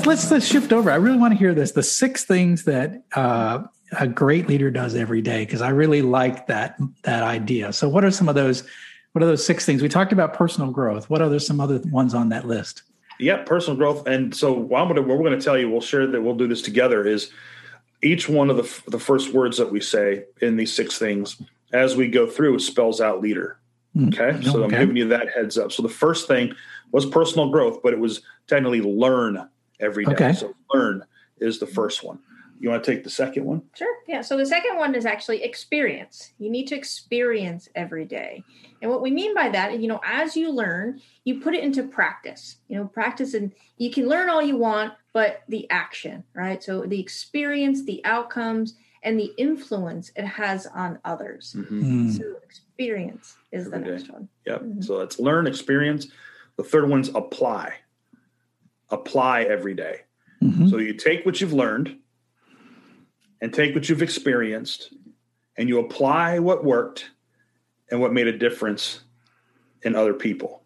[0.06, 0.90] Let's, let's let's shift over.
[0.90, 1.72] I really want to hear this.
[1.72, 3.64] The six things that uh,
[3.98, 7.72] a great leader does every day, because I really like that that idea.
[7.72, 8.62] So, what are some of those?
[9.12, 9.82] What are those six things?
[9.82, 11.10] We talked about personal growth.
[11.10, 12.82] What are there some other ones on that list?
[13.18, 14.06] Yeah, personal growth.
[14.06, 16.36] And so, what, I'm gonna, what we're going to tell you, we'll share that we'll
[16.36, 17.04] do this together.
[17.04, 17.32] Is
[18.02, 21.40] each one of the the first words that we say in these six things
[21.72, 23.58] as we go through spells out leader.
[24.08, 25.72] Okay, so I'm giving you that heads up.
[25.72, 26.54] So the first thing
[26.92, 29.48] was personal growth, but it was technically learn
[29.80, 30.12] every day.
[30.12, 30.32] Okay.
[30.32, 31.04] So learn
[31.38, 32.18] is the first one.
[32.58, 33.62] You want to take the second one?
[33.74, 33.94] Sure.
[34.08, 34.22] Yeah.
[34.22, 36.32] So the second one is actually experience.
[36.38, 38.44] You need to experience every day.
[38.80, 41.82] And what we mean by that, you know, as you learn, you put it into
[41.82, 42.56] practice.
[42.68, 46.62] You know, practice and you can learn all you want, but the action, right?
[46.62, 51.54] So the experience, the outcomes, and the influence it has on others.
[51.58, 52.10] Mm-hmm.
[52.12, 53.96] So experience is the Every day.
[53.96, 54.28] next one.
[54.46, 54.62] Yep.
[54.62, 54.84] Mhm.
[54.84, 56.08] So that's learn, experience.
[56.56, 57.74] The third one's apply.
[58.90, 60.02] Apply every day.
[60.42, 60.70] Mhm.
[60.70, 61.96] So you take what you've learned
[63.40, 64.92] and take what you've experienced
[65.56, 67.10] and you apply what worked
[67.90, 69.00] and what made a difference
[69.82, 70.62] in other people.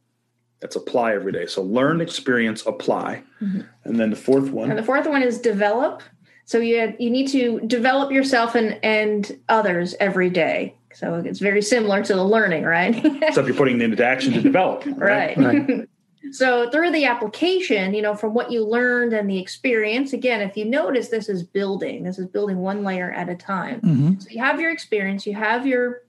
[0.61, 1.47] That's apply every day.
[1.47, 3.23] So learn, experience, apply.
[3.41, 4.69] And then the fourth one.
[4.71, 6.03] And the fourth one is develop.
[6.45, 10.75] So you you need to develop yourself and and others every day.
[10.93, 12.95] So it's very similar to the learning, right?
[13.33, 14.85] stuff you're putting it into action to develop.
[14.97, 15.37] right.
[15.39, 15.89] Right.
[16.33, 20.57] So through the application, you know, from what you learned and the experience, again, if
[20.57, 22.05] you notice, this is building.
[22.05, 23.81] This is building one layer at a time.
[23.81, 24.23] Mhm.
[24.23, 26.03] So you have your experience, you have your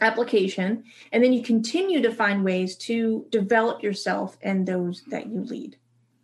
[0.00, 5.40] application, and then you continue to find ways to develop yourself and those that you
[5.40, 5.76] lead.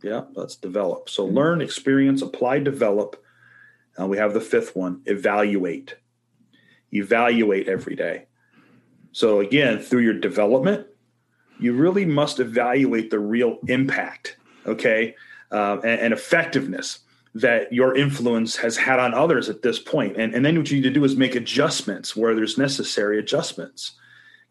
[0.03, 1.09] Yeah, let's develop.
[1.09, 3.23] So learn, experience, apply, develop.
[3.99, 5.97] Uh, we have the fifth one evaluate.
[6.93, 8.27] Evaluate every day.
[9.13, 10.87] So, again, through your development,
[11.59, 14.37] you really must evaluate the real impact,
[14.67, 15.15] okay,
[15.51, 17.01] uh, and, and effectiveness
[17.35, 20.17] that your influence has had on others at this point.
[20.17, 23.93] And, and then what you need to do is make adjustments where there's necessary adjustments,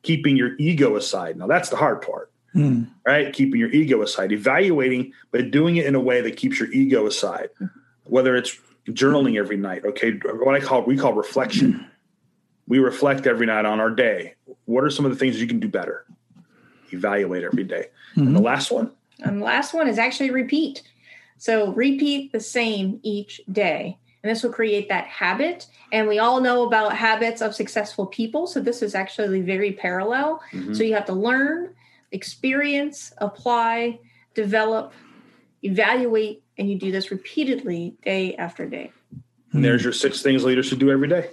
[0.01, 1.37] keeping your ego aside.
[1.37, 2.87] Now, that's the hard part Mm.
[3.05, 3.33] right?
[3.33, 7.07] Keeping your ego aside, evaluating, but doing it in a way that keeps your ego
[7.07, 7.49] aside.
[8.03, 11.87] Whether it's journaling every night, okay, what I call we call reflection.
[12.67, 14.35] We reflect every night on our day.
[14.65, 16.05] What are some of the things you can do better?
[16.93, 17.87] Evaluate every day.
[18.15, 18.45] And the mm-hmm.
[18.45, 18.91] last one,
[19.23, 20.83] And the last one is actually repeat.
[21.37, 23.97] So repeat the same each day.
[24.21, 25.67] And this will create that habit.
[25.91, 28.47] And we all know about habits of successful people.
[28.47, 30.41] So this is actually very parallel.
[30.53, 30.73] Mm-hmm.
[30.73, 31.73] So you have to learn,
[32.11, 33.99] experience, apply,
[34.33, 34.93] develop,
[35.61, 38.91] evaluate, and you do this repeatedly day after day.
[39.53, 41.29] And there's your six things leaders should do every day.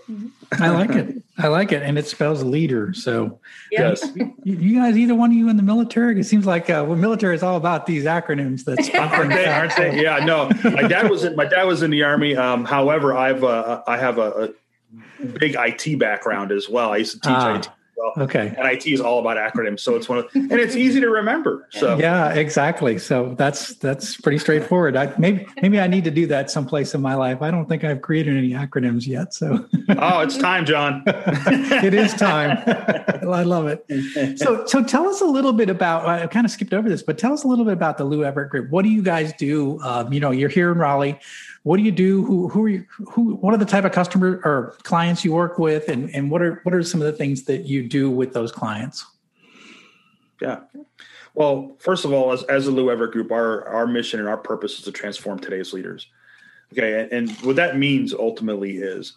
[0.61, 1.23] I like it.
[1.39, 2.93] I like it, and it spells leader.
[2.93, 3.41] So,
[3.73, 3.89] Yeah.
[3.91, 4.09] Yes.
[4.15, 6.19] you, you guys, either one of you in the military?
[6.21, 8.65] It seems like uh, well, military is all about these acronyms.
[8.65, 9.47] That's aren't they?
[9.47, 10.03] Aren't they?
[10.03, 10.51] Yeah, no.
[10.65, 12.37] My dad was in my dad was in the army.
[12.37, 14.53] Um, however, I've uh, I have a,
[15.23, 16.93] a big IT background as well.
[16.93, 17.57] I used to teach Ah.
[17.59, 17.69] IT.
[17.97, 18.13] Well.
[18.25, 18.55] okay.
[18.57, 21.69] And IT is all about acronyms, so it's one of and it's easy to remember.
[21.71, 22.99] So Yeah, exactly.
[22.99, 24.97] So that's that's pretty straightforward.
[24.97, 27.43] I, maybe maybe I need to do that someplace in my life.
[27.43, 29.67] I don't think I've created any acronyms yet, so
[29.99, 31.03] oh, it's time, Jon.
[31.07, 32.59] it is time.
[32.67, 33.85] I love it.
[34.39, 36.07] So, so tell us a little bit about.
[36.07, 38.25] I kind of skipped over this, but tell us a little bit about the Lou
[38.25, 38.71] Everett Group.
[38.71, 39.81] What do you guys do?
[39.83, 41.19] Um, you know, you're here in Raleigh.
[41.63, 42.25] What do you do?
[42.25, 42.87] Who who are you?
[43.11, 43.35] Who?
[43.35, 46.61] What are the type of customer or clients you work with, and and what are
[46.63, 49.05] what are some of the things that you do with those clients?
[50.41, 50.61] Yeah.
[51.35, 54.39] Well, first of all, as, as the Lou Everett Group, our our mission and our
[54.39, 56.07] purpose is to transform today's leaders.
[56.73, 59.15] Okay, and, and what that means ultimately is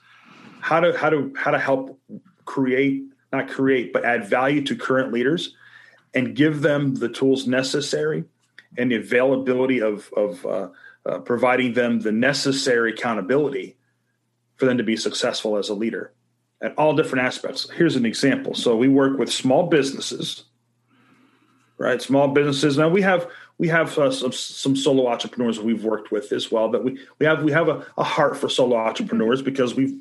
[0.60, 1.97] how to how to how to help
[2.45, 5.56] create not create but add value to current leaders
[6.13, 8.23] and give them the tools necessary
[8.77, 10.69] and the availability of of uh,
[11.05, 13.75] uh, providing them the necessary accountability
[14.55, 16.13] for them to be successful as a leader
[16.61, 17.69] at all different aspects.
[17.71, 18.55] Here's an example.
[18.55, 20.45] So we work with small businesses,
[21.77, 22.01] right?
[22.01, 22.77] Small businesses.
[22.77, 26.69] Now we have we have uh, some, some solo entrepreneurs we've worked with as well.
[26.69, 29.93] But we we have we have a, a heart for solo entrepreneurs because we've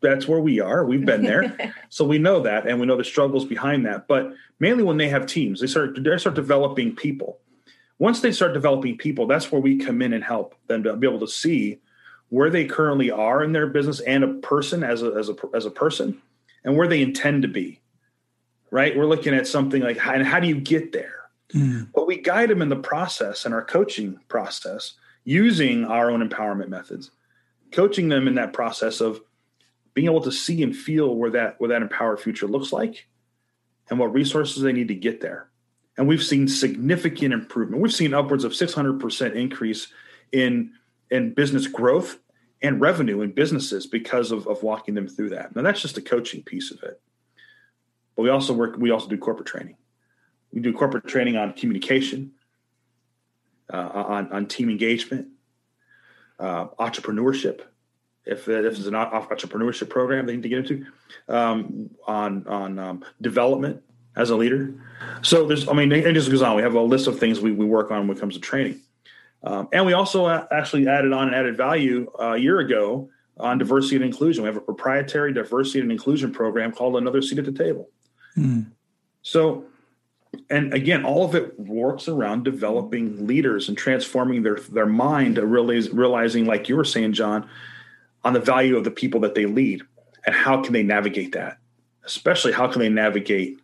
[0.00, 0.84] that's where we are.
[0.84, 4.06] We've been there, so we know that, and we know the struggles behind that.
[4.06, 7.40] But mainly when they have teams, they start they start developing people.
[7.98, 11.06] Once they start developing people, that's where we come in and help them to be
[11.06, 11.78] able to see
[12.28, 15.66] where they currently are in their business and a person as a as a as
[15.66, 16.20] a person,
[16.64, 17.80] and where they intend to be.
[18.70, 21.14] Right, we're looking at something like, and how do you get there?
[21.52, 21.88] Mm.
[21.94, 26.68] But we guide them in the process and our coaching process using our own empowerment
[26.68, 27.12] methods,
[27.70, 29.20] coaching them in that process of
[29.94, 33.06] being able to see and feel where that where that empowered future looks like
[33.88, 35.48] and what resources they need to get there.
[35.96, 37.82] And we've seen significant improvement.
[37.82, 39.88] We've seen upwards of 600% increase
[40.32, 40.72] in
[41.10, 42.18] in business growth
[42.62, 45.54] and revenue in businesses because of, of walking them through that.
[45.54, 47.00] Now that's just a coaching piece of it.
[48.16, 49.76] But we also work, we also do corporate training.
[50.52, 52.32] We do corporate training on communication,
[53.72, 55.28] uh, on, on team engagement,
[56.38, 57.60] uh, entrepreneurship.
[58.24, 60.86] If, if it's an entrepreneurship program they need to get into,
[61.28, 63.82] um, on on um, development
[64.16, 64.72] as a leader.
[65.22, 66.56] So there's, I mean, it just goes on.
[66.56, 68.80] We have a list of things we, we work on when it comes to training.
[69.42, 73.58] Um, and we also actually added on and added value uh, a year ago on
[73.58, 74.42] diversity and inclusion.
[74.42, 77.90] We have a proprietary diversity and inclusion program called Another Seat at the Table.
[78.36, 78.70] Mm.
[79.22, 79.64] So,
[80.50, 85.46] and again, all of it works around developing leaders and transforming their their mind to
[85.46, 87.48] really realizing, like you were saying, Jon,
[88.24, 89.82] on the value of the people that they lead
[90.26, 91.58] and how can they navigate that.
[92.04, 93.58] Especially, how can they navigate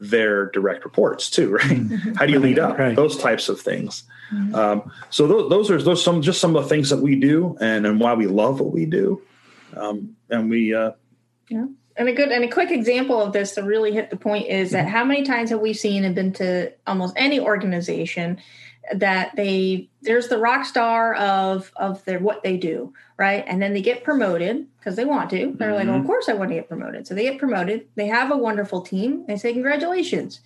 [0.00, 1.50] their direct reports too?
[1.60, 1.70] Right?
[1.70, 2.14] Mm-hmm.
[2.14, 2.78] how do you lead up?
[2.78, 2.96] Right.
[2.96, 4.04] Those types of things.
[4.32, 4.54] Mm-hmm.
[4.54, 7.56] Um, so those, those, are those some just some of the things that we do
[7.60, 9.22] and and why we love what we do.
[9.76, 10.92] Um, and we uh,
[11.48, 11.66] yeah
[12.00, 14.70] and a good and a quick example of this to really hit the point is
[14.70, 14.96] that mm-hmm.
[14.96, 18.40] how many times have we seen and been to almost any organization
[18.94, 23.44] that they there's the rock star of of their what they do right?
[23.46, 25.54] And then they get promoted because they want to.
[25.58, 25.76] They're mm-hmm.
[25.76, 27.06] like well, of course i want to get promoted.
[27.06, 27.86] So they get promoted.
[27.94, 29.26] They have a wonderful team.
[29.28, 30.40] They say congratulations.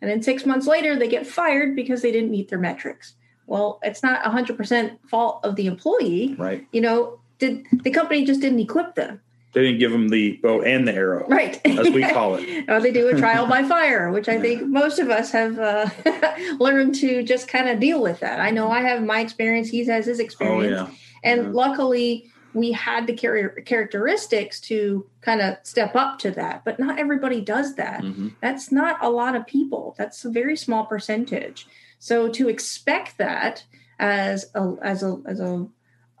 [0.00, 3.14] And then six months later they get fired because they didn't meet their metrics.
[3.48, 6.36] Well it's not 100% fault of the employee.
[6.38, 6.64] Right.
[6.72, 9.20] You know did the company just didn't equip them
[9.52, 11.60] they didn't give them the bow and the arrow, right?
[11.66, 12.68] As we call it.
[12.68, 15.88] or they do a trial by fire, which I think most of us have uh,
[16.58, 18.40] learned to just kind of deal with that.
[18.40, 21.30] I know I have my experience; he has his experience, oh, yeah.
[21.30, 21.50] and yeah.
[21.52, 26.64] luckily we had the characteristics to kind of step up to that.
[26.64, 28.02] But not everybody does that.
[28.02, 28.28] Mm-hmm.
[28.40, 29.94] That's not a lot of people.
[29.96, 31.66] That's a very small percentage.
[31.98, 33.64] So to expect that
[33.98, 35.66] as a as a as a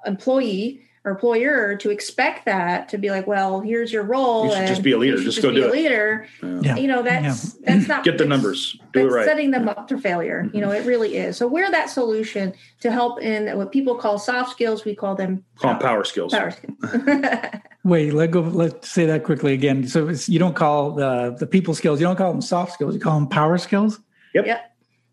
[0.06, 4.46] employee or employer to expect that to be like, well, here's your role.
[4.46, 5.16] You should just be a leader.
[5.16, 5.72] Just, just, go do it.
[5.72, 6.26] leader.
[6.42, 6.76] Yeah.
[6.76, 7.74] You know, that's yeah.
[7.74, 8.76] that's not get the numbers.
[8.92, 9.24] Do it right.
[9.24, 10.44] Setting them up for failure.
[10.44, 10.56] Mm-hmm.
[10.56, 11.38] You know, it really is.
[11.38, 14.84] So we're that solution to help in what people call soft skills.
[14.84, 16.32] We call them call power, power skills.
[16.32, 16.74] Power skills.
[17.84, 18.40] Wait, let go.
[18.42, 19.88] Let's say that quickly again.
[19.88, 21.98] So you don't call the the people skills.
[21.98, 22.94] You don't call them soft skills.
[22.94, 24.00] You call them power skills.
[24.34, 24.46] Yep.
[24.46, 24.69] Yep.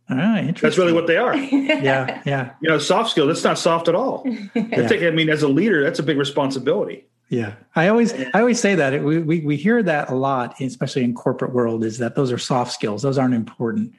[0.09, 1.35] Ah, That's really what they are.
[1.37, 2.51] yeah, yeah.
[2.61, 3.27] You know, soft skill.
[3.27, 4.23] That's not soft at all.
[4.55, 4.87] yeah.
[4.89, 7.05] I mean, as a leader, that's a big responsibility.
[7.29, 11.03] Yeah, I always, I always say that we, we we hear that a lot, especially
[11.03, 13.01] in corporate world, is that those are soft skills.
[13.01, 13.93] Those aren't important.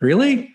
[0.00, 0.54] Really?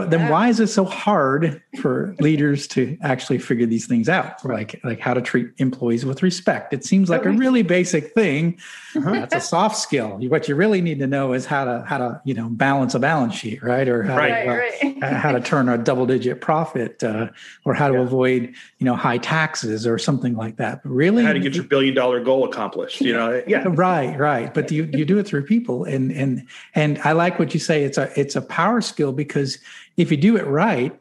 [0.00, 4.44] Then why is it so hard for leaders to actually figure these things out?
[4.44, 6.72] Like like how to treat employees with respect.
[6.72, 8.58] It seems like a really basic thing.
[8.94, 9.12] Uh-huh.
[9.12, 10.18] that's a soft skill.
[10.28, 12.98] What you really need to know is how to how to you know balance a
[12.98, 13.88] balance sheet right?
[13.88, 15.12] Or how, right, to, uh, right.
[15.12, 17.28] how to turn a double digit profit uh,
[17.64, 18.00] or how to yeah.
[18.00, 20.82] avoid you know high taxes or something like that.
[20.82, 23.42] But really how to get your billion dollar goal accomplished you know?
[23.52, 23.64] Yeah.
[23.66, 24.54] Right right.
[24.54, 25.84] But you you do it through people.
[25.84, 27.84] And and and i like what you say.
[27.84, 29.58] It's a it's a power skill because
[29.96, 30.98] if you do it right,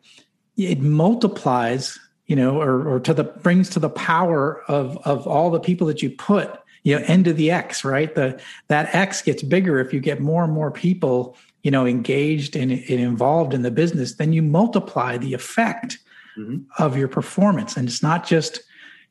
[0.57, 5.49] it multiplies, you know, or, or to the brings to the power of of all
[5.49, 8.13] the people that you put, you know, into the X, right?
[8.13, 12.55] The that X gets bigger if you get more and more people, you know, engaged
[12.55, 15.99] and, and involved in the business, then you multiply the effect
[16.37, 16.59] mm-hmm.
[16.81, 17.77] of your performance.
[17.77, 18.61] And it's not just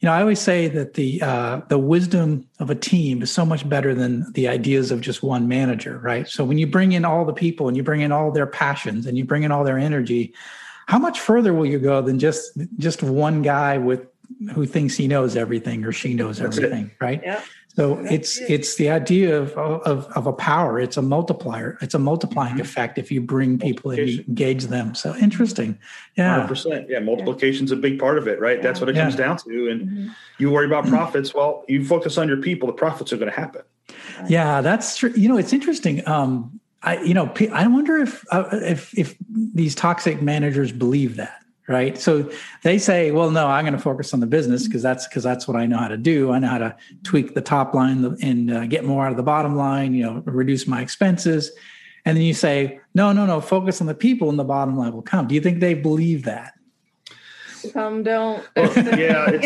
[0.01, 3.45] you know, I always say that the uh, the wisdom of a team is so
[3.45, 6.27] much better than the ideas of just one manager, right?
[6.27, 9.05] So when you bring in all the people and you bring in all their passions
[9.05, 10.33] and you bring in all their energy,
[10.87, 14.07] how much further will you go than just just one guy with
[14.55, 17.05] who thinks he knows everything or she knows That's everything, it.
[17.05, 17.21] right?
[17.23, 17.43] Yeah.
[17.77, 20.81] So it's it's the idea of, of of a power.
[20.81, 21.79] It's a multiplier.
[21.81, 22.63] It's a multiplying mm-hmm.
[22.63, 24.95] effect if you bring people and engage them.
[24.95, 25.79] So interesting.
[26.17, 26.47] Yeah.
[26.49, 26.89] 100%.
[26.89, 26.99] Yeah.
[26.99, 28.57] Multiplication's a big part of it, right?
[28.57, 28.63] Yeah.
[28.63, 29.71] That's what it comes down to.
[29.71, 30.09] And mm-hmm.
[30.39, 31.33] you worry about profits.
[31.33, 33.63] Well, you focus on your people, the profits are going to happen.
[34.29, 35.13] Yeah, that's true.
[35.15, 36.07] You know, it's interesting.
[36.09, 41.40] Um, I, you know, I wonder if uh, if if these toxic managers believe that
[41.71, 42.29] right so
[42.63, 45.47] they say well no i'm going to focus on the business because that's because that's
[45.47, 48.53] what i know how to do i know how to tweak the top line and
[48.53, 51.53] uh, get more out of the bottom line you know reduce my expenses
[52.05, 54.93] and then you say no no no focus on the people and the bottom line
[54.93, 56.53] will come do you think they believe that
[57.61, 58.43] some don't.
[58.57, 59.39] Well, yeah, I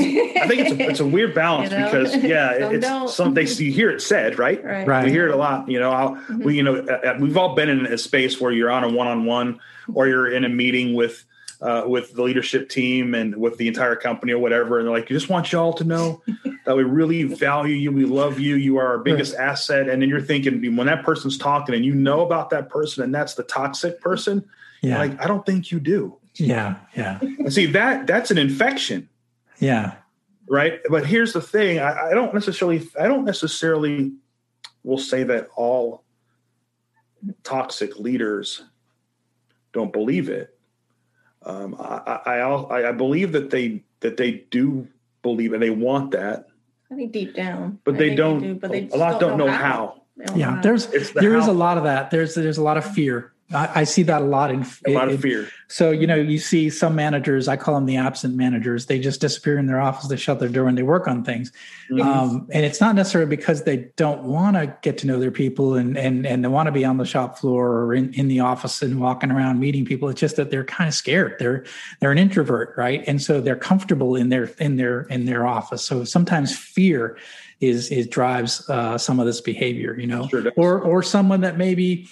[0.47, 1.87] think it's a, it's a weird balance you know?
[1.87, 3.11] because yeah, some it's don't.
[3.11, 4.63] some they you hear it said right.
[4.65, 4.87] Right.
[4.87, 5.05] right.
[5.05, 5.69] We hear it a lot.
[5.69, 6.43] You know, mm-hmm.
[6.45, 6.87] we you know
[7.19, 9.61] we've all been in a space where you're on a one on one
[9.93, 11.25] or you're in a meeting with
[11.65, 14.79] uh, with the leadership team and with the entire company or whatever.
[14.79, 16.23] And they're like, "We just want y'all to know
[16.67, 17.91] that we really value you.
[17.91, 18.57] We love you.
[18.57, 19.49] You are our biggest right.
[19.49, 19.89] asset.
[19.89, 23.15] And then you're thinking, when that person's talking and you know about that person and
[23.15, 24.45] that's the toxic person,
[24.83, 24.99] yeah.
[24.99, 26.19] like, I don't think you do.
[26.35, 26.77] Yeah.
[26.95, 27.19] Yeah.
[27.21, 29.09] And see, that that's an infection.
[29.59, 29.95] Yeah.
[30.47, 30.81] Right.
[30.91, 34.13] But here's the thing I, I don't necessarily, I don't necessarily
[34.83, 36.05] will say that all
[37.43, 38.63] toxic leaders
[39.73, 40.54] don't believe it
[41.45, 44.89] um, I, I, I believe that they that they do
[45.23, 46.49] believe and they want that.
[46.91, 48.41] I think deep down, but they don't.
[48.41, 50.03] They do, but they a lot don't, know, know how.
[50.27, 50.35] how.
[50.37, 51.41] Yeah, there's the there how.
[51.41, 52.11] is a lot of that.
[52.11, 55.09] There's there's a lot of fear I, I, see that a lot in a lot
[55.09, 55.49] of fear.
[55.69, 57.47] So you know, you see some managers.
[57.47, 58.87] I call them the absent managers.
[58.87, 60.09] They just disappear in their office.
[60.09, 61.53] They shut their door and they work on things.
[61.91, 62.01] Mm-hmm.
[62.01, 65.75] Um, and it's not necessarily because they don't want to get to know their people
[65.75, 68.41] and and and they want to be on the shop floor or in, in the
[68.41, 70.09] office and walking around meeting people.
[70.09, 71.37] It's just that they're kind of scared.
[71.39, 71.65] They're
[72.01, 73.05] they're an introvert, right?
[73.07, 75.85] And so they're comfortable in their in their in their office.
[75.85, 77.19] So sometimes fear
[77.61, 79.99] is is drives uh, some of this behavior.
[79.99, 82.09] You know, sure or or someone that maybe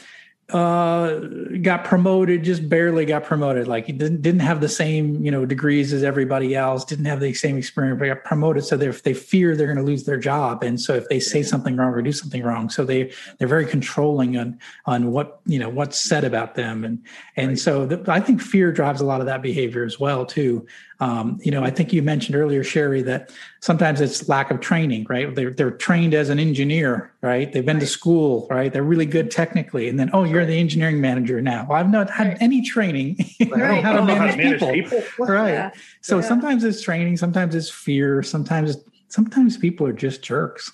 [0.52, 1.18] uh,
[1.62, 3.68] got promoted, just barely got promoted.
[3.68, 7.20] Like he didn't didn't have the same you know degrees as everybody else, didn't have
[7.20, 8.64] the same experience, but got promoted.
[8.64, 11.42] So they they fear they're going to lose their job, and so if they say
[11.42, 15.58] something wrong or do something wrong, so they they're very controlling on on what you
[15.58, 17.02] know what's said about them, and
[17.36, 17.58] and right.
[17.58, 20.66] so the, I think fear drives a lot of that behavior as well too.
[21.02, 25.04] Um, you know, I think you mentioned earlier, Sherri, that sometimes it's lack of training,
[25.10, 25.34] right?
[25.34, 27.52] They're, they're trained as an engineer, right?
[27.52, 27.80] They've been right.
[27.80, 28.72] to school, right?
[28.72, 29.88] They're really good technically.
[29.88, 30.46] And then, oh, you're right.
[30.46, 31.66] the engineering manager now.
[31.68, 32.38] Well, I've not had right.
[32.40, 33.16] any training.
[33.40, 35.00] I don't know how to manage, manage people.
[35.00, 35.26] people.
[35.26, 35.54] Right.
[35.54, 35.70] Yeah.
[36.02, 36.28] So yeah.
[36.28, 38.76] sometimes it's training, sometimes it's fear, sometimes
[39.08, 40.70] sometimes people are just jerks.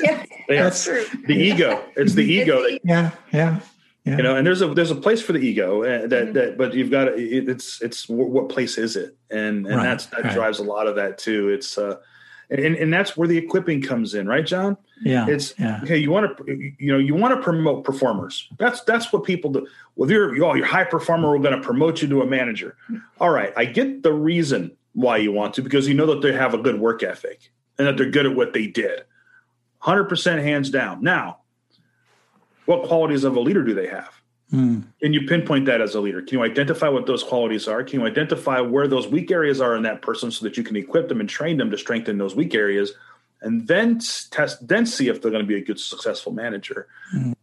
[0.00, 1.04] Yeah, that's true.
[1.26, 1.84] The ego.
[1.96, 2.62] It's the ego.
[2.62, 3.60] That, yeah, yeah.
[4.06, 4.18] Yeah.
[4.18, 6.32] You know, and there's a there's a place for the ego uh, that mm-hmm.
[6.34, 9.82] that, but you've got to, it's it's what place is it, and and right.
[9.82, 10.32] that's that right.
[10.32, 11.48] drives a lot of that too.
[11.48, 11.96] It's uh,
[12.48, 14.76] and and that's where the equipping comes in, right, Jon?
[15.02, 15.80] Yeah, it's yeah.
[15.82, 15.96] okay.
[15.96, 18.48] You want to you know you want to promote performers.
[18.58, 19.66] That's that's what people do.
[19.96, 21.28] Well, you're oh, you're high performer.
[21.28, 22.76] We're going to promote you to a manager.
[23.20, 26.32] All right, I get the reason why you want to because you know that they
[26.32, 29.02] have a good work ethic and that they're good at what they did.
[29.80, 31.02] Hundred percent, hands down.
[31.02, 31.38] Now
[32.66, 34.20] what qualities of a leader do they have?
[34.52, 34.84] Mm.
[35.00, 36.22] Can you pinpoint that as a leader?
[36.22, 37.82] Can you identify what those qualities are?
[37.82, 40.76] Can you identify where those weak areas are in that person so that you can
[40.76, 42.92] equip them and train them to strengthen those weak areas?
[43.42, 44.00] And then
[44.30, 46.86] test, then see if they're going to be a good, successful manager.
[47.14, 47.34] Mm.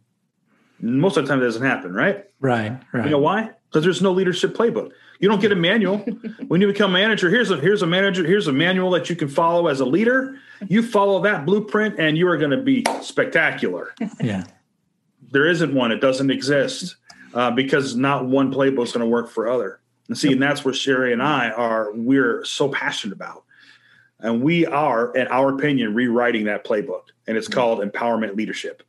[0.80, 2.24] Most of the time, it doesn't happen, right?
[2.40, 3.04] Right, right.
[3.04, 3.50] You know why?
[3.68, 4.90] Because there's no leadership playbook.
[5.20, 5.98] You don't get a manual
[6.48, 7.30] when you become manager.
[7.30, 8.26] Here's a here's a manager.
[8.26, 10.36] Here's a manual that you can follow as a leader.
[10.68, 13.94] You follow that blueprint, and you are going to be spectacular.
[14.20, 14.44] Yeah
[15.34, 15.90] there isn't one.
[15.90, 16.96] It doesn't exist
[17.34, 19.80] uh, because not one playbook is going to work for other.
[20.08, 21.92] And see, and that's where Sherri and I are.
[21.92, 23.44] We're so passionate about,
[24.20, 28.82] and we are, in our opinion, rewriting that playbook, and it's called empowerment leadership,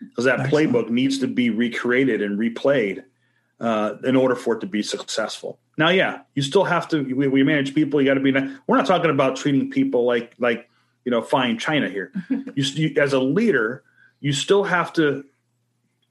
[0.00, 0.72] because that Excellent.
[0.72, 3.04] playbook needs to be recreated and replayed
[3.60, 5.58] uh, in order for it to be successful.
[5.76, 7.02] Now, yeah, you still have to.
[7.02, 8.00] We, we manage people.
[8.00, 8.32] You got to be.
[8.66, 10.68] We're not talking about treating people like like
[11.04, 12.10] you know fine china here.
[12.30, 13.84] you, you as a leader,
[14.20, 15.24] you still have to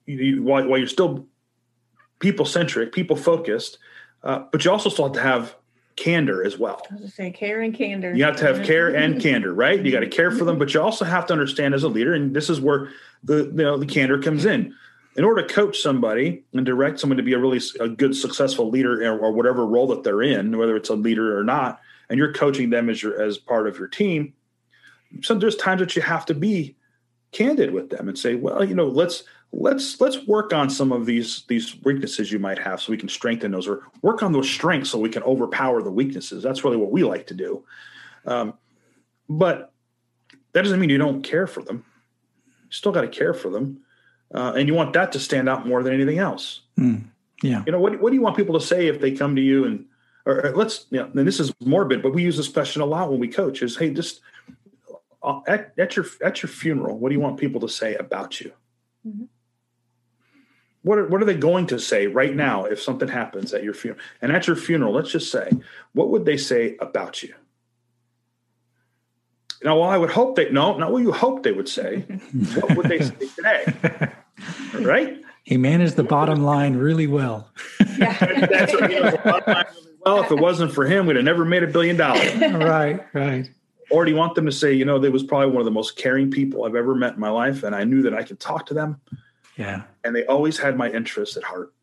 [0.06, 1.28] you, while, while you're still
[2.20, 3.78] people centric, people focused,
[4.24, 5.56] uh, but you also still have to have
[5.96, 6.82] candor as well.
[6.92, 8.14] I was say care and candor.
[8.14, 9.84] You have to have care and candor, right?
[9.84, 12.14] You got to care for them, but you also have to understand as a leader,
[12.14, 12.90] and this is where
[13.24, 14.74] the you know the candor comes in.
[15.16, 18.72] In order to coach somebody and direct someone to be a really a good, successful
[18.72, 21.80] leader or, or whatever role that they're in, whether it's a leader or not,
[22.10, 24.34] and you're coaching them as your as part of your team,
[25.22, 26.76] so there's times that you have to be
[27.32, 29.24] candid with them and say, well, you know, let's
[29.56, 33.08] let's let's work on some of these these weaknesses you might have so we can
[33.08, 36.78] strengthen those or work on those strengths so we can overpower the weaknesses that's really
[36.78, 37.64] what we like to do
[38.26, 38.54] um,
[39.30, 39.74] but
[40.54, 41.84] that doesn't mean you don't care for them.
[42.66, 43.82] You still got to care for them,
[44.34, 46.62] uh, and you want that to stand out more than anything else.
[46.80, 47.06] Mm,
[47.42, 47.64] yeah.
[47.66, 48.00] You know what?
[48.00, 49.86] What do you want people to say if they come to you and,
[50.26, 52.86] or, or let's, you know, and this is morbid, but we use this question a
[52.86, 54.22] lot when we coach: is hey, just
[55.22, 58.40] uh, at, at your at your funeral, what do you want people to say about
[58.40, 58.52] you?
[59.08, 59.26] Mm-hmm.
[60.84, 63.74] What are, what are they going to say right now if something happens at your
[63.74, 64.02] funeral?
[64.22, 65.52] And at your funeral, let's just say,
[65.94, 67.34] what would they say about you?
[69.64, 72.00] Now, well, I would hope they no, not what you hope they would say.
[72.60, 74.12] what would they say today?
[74.74, 75.22] right?
[75.44, 77.50] He managed the bottom line really well.
[77.80, 79.66] That's what, you know, really
[80.06, 80.24] well.
[80.24, 82.36] If it wasn't for him, we'd have never made a billion dollars.
[82.42, 83.50] right, right.
[83.90, 85.72] Or do you want them to say, you know, they was probably one of the
[85.72, 88.40] most caring people I've ever met in my life, and I knew that I could
[88.40, 89.00] talk to them.
[89.56, 89.84] Yeah.
[90.04, 91.74] And they always had my interests at heart.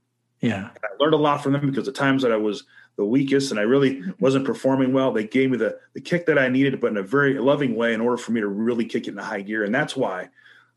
[0.41, 0.71] Yeah.
[0.71, 2.65] And I learned a lot from them because the times that I was
[2.97, 6.39] the weakest and I really wasn't performing well, they gave me the the kick that
[6.39, 9.07] I needed, but in a very loving way in order for me to really kick
[9.07, 9.65] it into high gear.
[9.65, 10.29] And that's why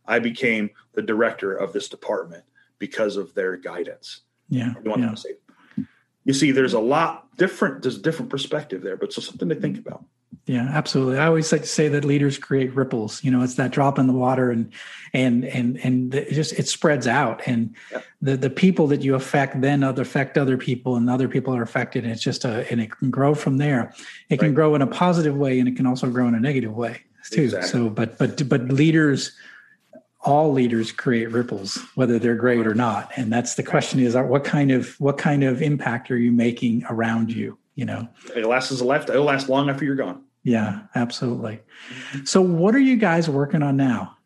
[0.06, 2.44] I became the director of this department
[2.80, 4.22] because of their guidance.
[4.50, 4.74] Yeah.
[4.84, 5.86] You, yeah.
[6.26, 9.56] you see, there's a lot different, there's a different perspective there, but so something to
[9.56, 10.04] think about.
[10.46, 11.18] Yeah, absolutely.
[11.18, 13.24] I always like to say that leaders create ripples.
[13.24, 14.72] You know, it's that drop in the water, and
[15.14, 18.02] and and and it just it spreads out, and yeah.
[18.22, 21.62] the the people that you affect then other affect other people, and other people are
[21.62, 22.04] affected.
[22.04, 23.94] And it's just a and it can grow from there.
[24.30, 26.74] It can grow in a positive way, and it can also grow in a negative
[26.74, 27.44] way too.
[27.44, 27.70] Exactly.
[27.70, 29.32] So, but but but leaders,
[30.22, 33.12] all leaders create ripples, whether they're great or not.
[33.16, 36.32] And that's the question: is uh, what kind of what kind of impact are you
[36.32, 37.58] making around you?
[37.76, 39.10] You know, it lasts as a left.
[39.10, 40.24] It'll last long after you're gone.
[40.44, 41.62] Yeah, absolutely.
[42.26, 44.18] So what are you guys working on now?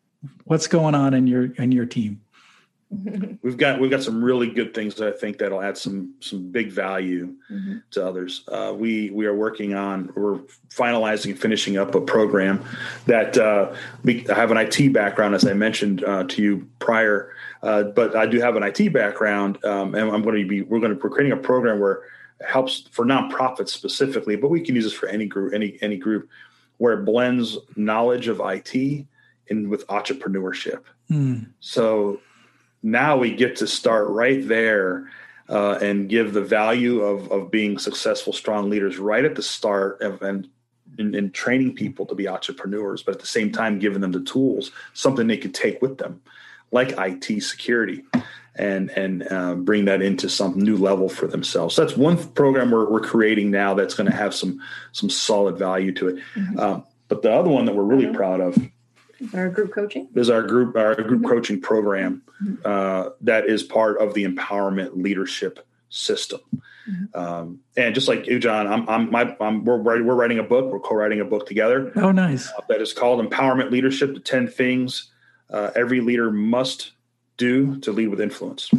[0.44, 2.20] What's going on in your in your team?
[3.42, 6.50] we've got we've got some really good things that I think that'll add some some
[6.50, 7.78] big value mm-hmm.
[7.90, 8.44] to others.
[8.48, 10.38] Uh, we we are working on we're
[10.70, 12.64] finalizing and finishing up a program
[13.04, 13.74] that uh,
[14.04, 18.16] we, I have an IT background as I mentioned uh, to you prior, uh, but
[18.16, 21.00] I do have an IT background um, and I'm going to be we're going to
[21.02, 22.04] we're creating a program where
[22.46, 26.28] helps for nonprofits specifically, but we can use this for any group, any any group,
[26.78, 29.06] where it blends knowledge of IT
[29.48, 30.82] in with entrepreneurship.
[31.10, 31.48] Mm.
[31.60, 32.20] So
[32.82, 35.10] now we get to start right there
[35.48, 40.00] uh, and give the value of of being successful, strong leaders right at the start
[40.02, 40.48] of, and
[40.98, 44.22] in, in, training people to be entrepreneurs, but at the same time giving them the
[44.22, 46.20] tools, something they could take with them,
[46.72, 48.04] like IT security
[48.58, 51.74] and and uh, bring that into some new level for themselves.
[51.74, 54.60] So that's one program we're, we're creating now that's going to have some
[54.92, 56.16] some solid value to it.
[56.34, 56.58] Mm-hmm.
[56.58, 58.16] Um, but the other one that we're really mm-hmm.
[58.16, 58.58] proud of
[59.34, 61.28] our group coaching is our group our group mm-hmm.
[61.28, 62.56] coaching program mm-hmm.
[62.64, 66.40] uh, that is part of the empowerment leadership system.
[66.88, 67.18] Mm-hmm.
[67.18, 70.72] Um, and just like you, Jon, I'm, I'm, my, I'm, we're, we're writing a book.
[70.72, 71.92] We're co-writing a book together.
[71.96, 72.48] Oh, nice.
[72.48, 75.10] Uh, that is called Empowerment Leadership: The Ten Things
[75.50, 76.92] uh, Every Leader Must
[77.38, 78.70] do to lead with influence.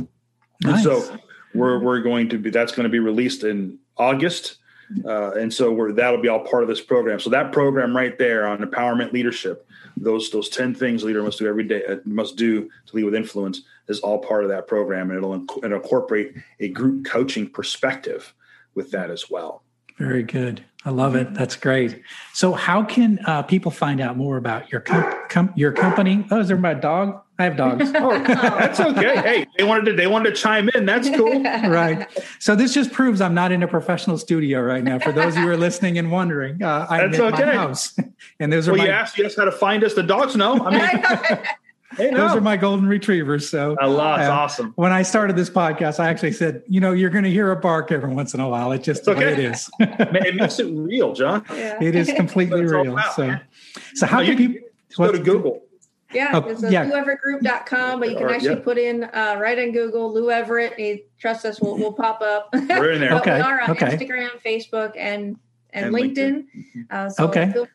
[0.62, 0.84] Nice.
[0.84, 1.18] so
[1.55, 4.57] we're we're going to be that's going to be released in August.
[5.05, 7.20] Uh, and so we're, that'll be all part of this program.
[7.20, 11.39] So that program right there on empowerment leadership, those those ten things a leader must
[11.39, 14.68] do every day uh, must do to lead with influence is all part of that
[14.68, 15.34] program, and it'll,
[15.64, 18.34] it'll incorporate a group coaching perspective
[18.76, 19.64] with that as well.
[19.97, 20.64] Very good.
[20.86, 21.34] I love it.
[21.34, 22.01] That's great.
[22.34, 26.26] So, how can uh, people find out more about your com- com- your company?
[26.32, 27.22] Oh, is there my dog?
[27.40, 27.90] I have dogs.
[27.96, 29.16] oh, that's okay.
[29.22, 30.86] Hey, they wanted to they wanted to chime in.
[30.86, 31.42] That's cool.
[31.44, 32.06] right.
[32.40, 35.00] So this just proves I'm not in a professional studio right now.
[35.00, 37.46] For those of you who are listening and wondering, uh, I'm that's in okay.
[37.46, 37.98] my house,
[38.42, 38.88] and those are well, my.
[38.88, 39.94] You asked us how to find us.
[39.94, 40.66] The dogs know.
[40.66, 41.40] I mean.
[41.98, 42.28] Hey, no.
[42.28, 43.50] Those are my golden retrievers.
[43.50, 44.74] So I love uh, awesome.
[44.76, 47.56] When I started this podcast, I actually said, you know, you're going to hear a
[47.56, 48.72] bark every once in a while.
[48.74, 49.20] It's just okay.
[49.20, 49.72] the way it is.
[49.80, 51.44] it makes it real, Jon.
[51.50, 51.82] Yeah.
[51.82, 52.94] It is completely real.
[52.94, 53.36] About, so,
[53.96, 54.68] so how no, can people
[54.98, 55.64] go to Google?
[56.12, 56.89] Yeah, oh, it's yeah.
[56.89, 60.74] loueverettgroup.com, but you can or, actually put in uh, right in Google Lou Everett.
[60.76, 62.49] He, trust us, we'll, we'll pop up.
[62.53, 63.14] We're in there.
[63.16, 63.36] okay.
[63.36, 63.95] We are on okay.
[63.95, 65.38] Instagram, Facebook, and
[65.72, 66.47] and, and LinkedIn.
[66.76, 66.91] LinkedIn.
[66.91, 67.51] Uh, so okay.
[67.51, 67.68] Feel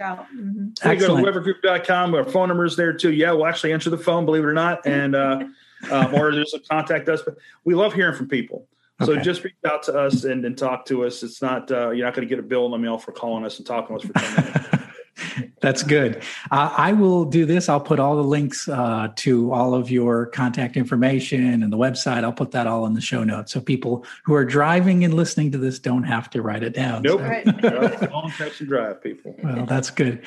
[0.00, 0.26] out.
[0.34, 0.68] Mm-hmm.
[0.80, 2.14] So you go to loueverettgroup.com.
[2.14, 3.12] Our phone number is there too.
[3.12, 4.86] Yeah, we'll actually answer the phone, believe it or not.
[4.86, 5.44] And uh,
[5.90, 7.22] um, or just contact us.
[7.22, 8.66] But we love hearing from people.
[9.04, 9.22] So okay.
[9.22, 11.22] just reach out to us and, and talk to us.
[11.22, 13.44] It's not uh, you're not going to get a bill in the mail for calling
[13.44, 14.84] us and talking to us for 10 minutes.
[15.60, 16.22] That's good.
[16.50, 17.68] Uh, I will do this.
[17.68, 22.24] I'll put all the links uh, to all of your contact information and the website.
[22.24, 25.50] I'll put that all in the show notes so people who are driving and listening
[25.52, 27.02] to this don't have to write it down.
[27.02, 27.20] Nope.
[27.20, 27.26] So.
[27.26, 28.12] Right.
[28.12, 29.36] Long text and drive, people.
[29.42, 30.22] Well, that's good.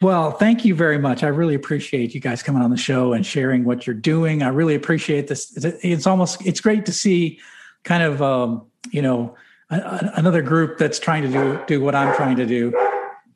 [0.00, 1.22] Well, thank you very much.
[1.22, 4.42] I really appreciate you guys coming on the show and sharing what you're doing.
[4.42, 5.52] I really appreciate this.
[5.82, 7.38] It's almost it's great to see
[7.84, 9.36] kind of um, you know
[9.68, 12.72] another group that's trying to do do what I'm trying to do.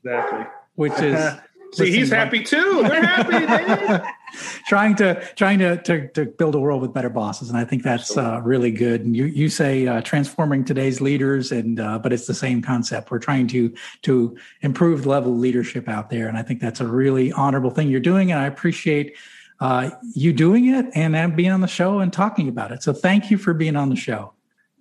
[0.02, 1.34] Exactly which is
[1.74, 2.84] See, he's happy too.
[2.86, 4.08] They're happy.
[4.66, 7.82] trying to trying to, to, to build a world with better bosses, and I think
[7.82, 9.00] that's uh, really good.
[9.00, 13.10] And you you say uh, transforming today's leaders, and uh, but it's the same concept.
[13.10, 16.80] We're trying to to improve the level of leadership out there, and I think that's
[16.80, 19.16] a really honorable thing you're doing, and I appreciate
[19.60, 22.82] uh, you doing it and being on the show and talking about it.
[22.82, 24.32] So thank you for being on the show.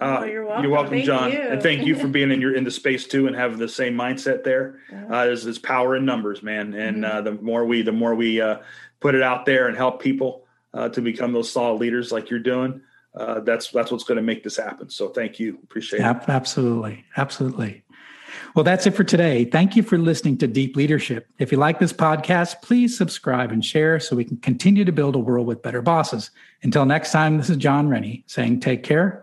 [0.04, 1.40] Uh, oh, you're welcome, you're welcome Jon, you.
[1.40, 3.96] and thank you for being in your in the space too and have the same
[3.96, 4.80] mindset there.
[4.92, 7.18] Uh, there's, there's power in numbers, man, and mm-hmm.
[7.18, 8.58] uh, the more we the more we uh,
[9.00, 12.40] put it out there and help people uh, to become those solid leaders like you're
[12.40, 12.82] doing,
[13.16, 14.90] uh, that's that's what's going to make this happen.
[14.90, 16.04] So thank you, appreciate it.
[16.28, 17.84] Absolutely, absolutely.
[18.56, 19.46] Well, that's it for today.
[19.46, 21.28] Thank you for listening to Deep Leadership.
[21.40, 25.16] If you like this podcast, please subscribe and share so we can continue to build
[25.16, 26.30] a world with better bosses.
[26.62, 29.23] Until next time, this is Jon Rennie saying take care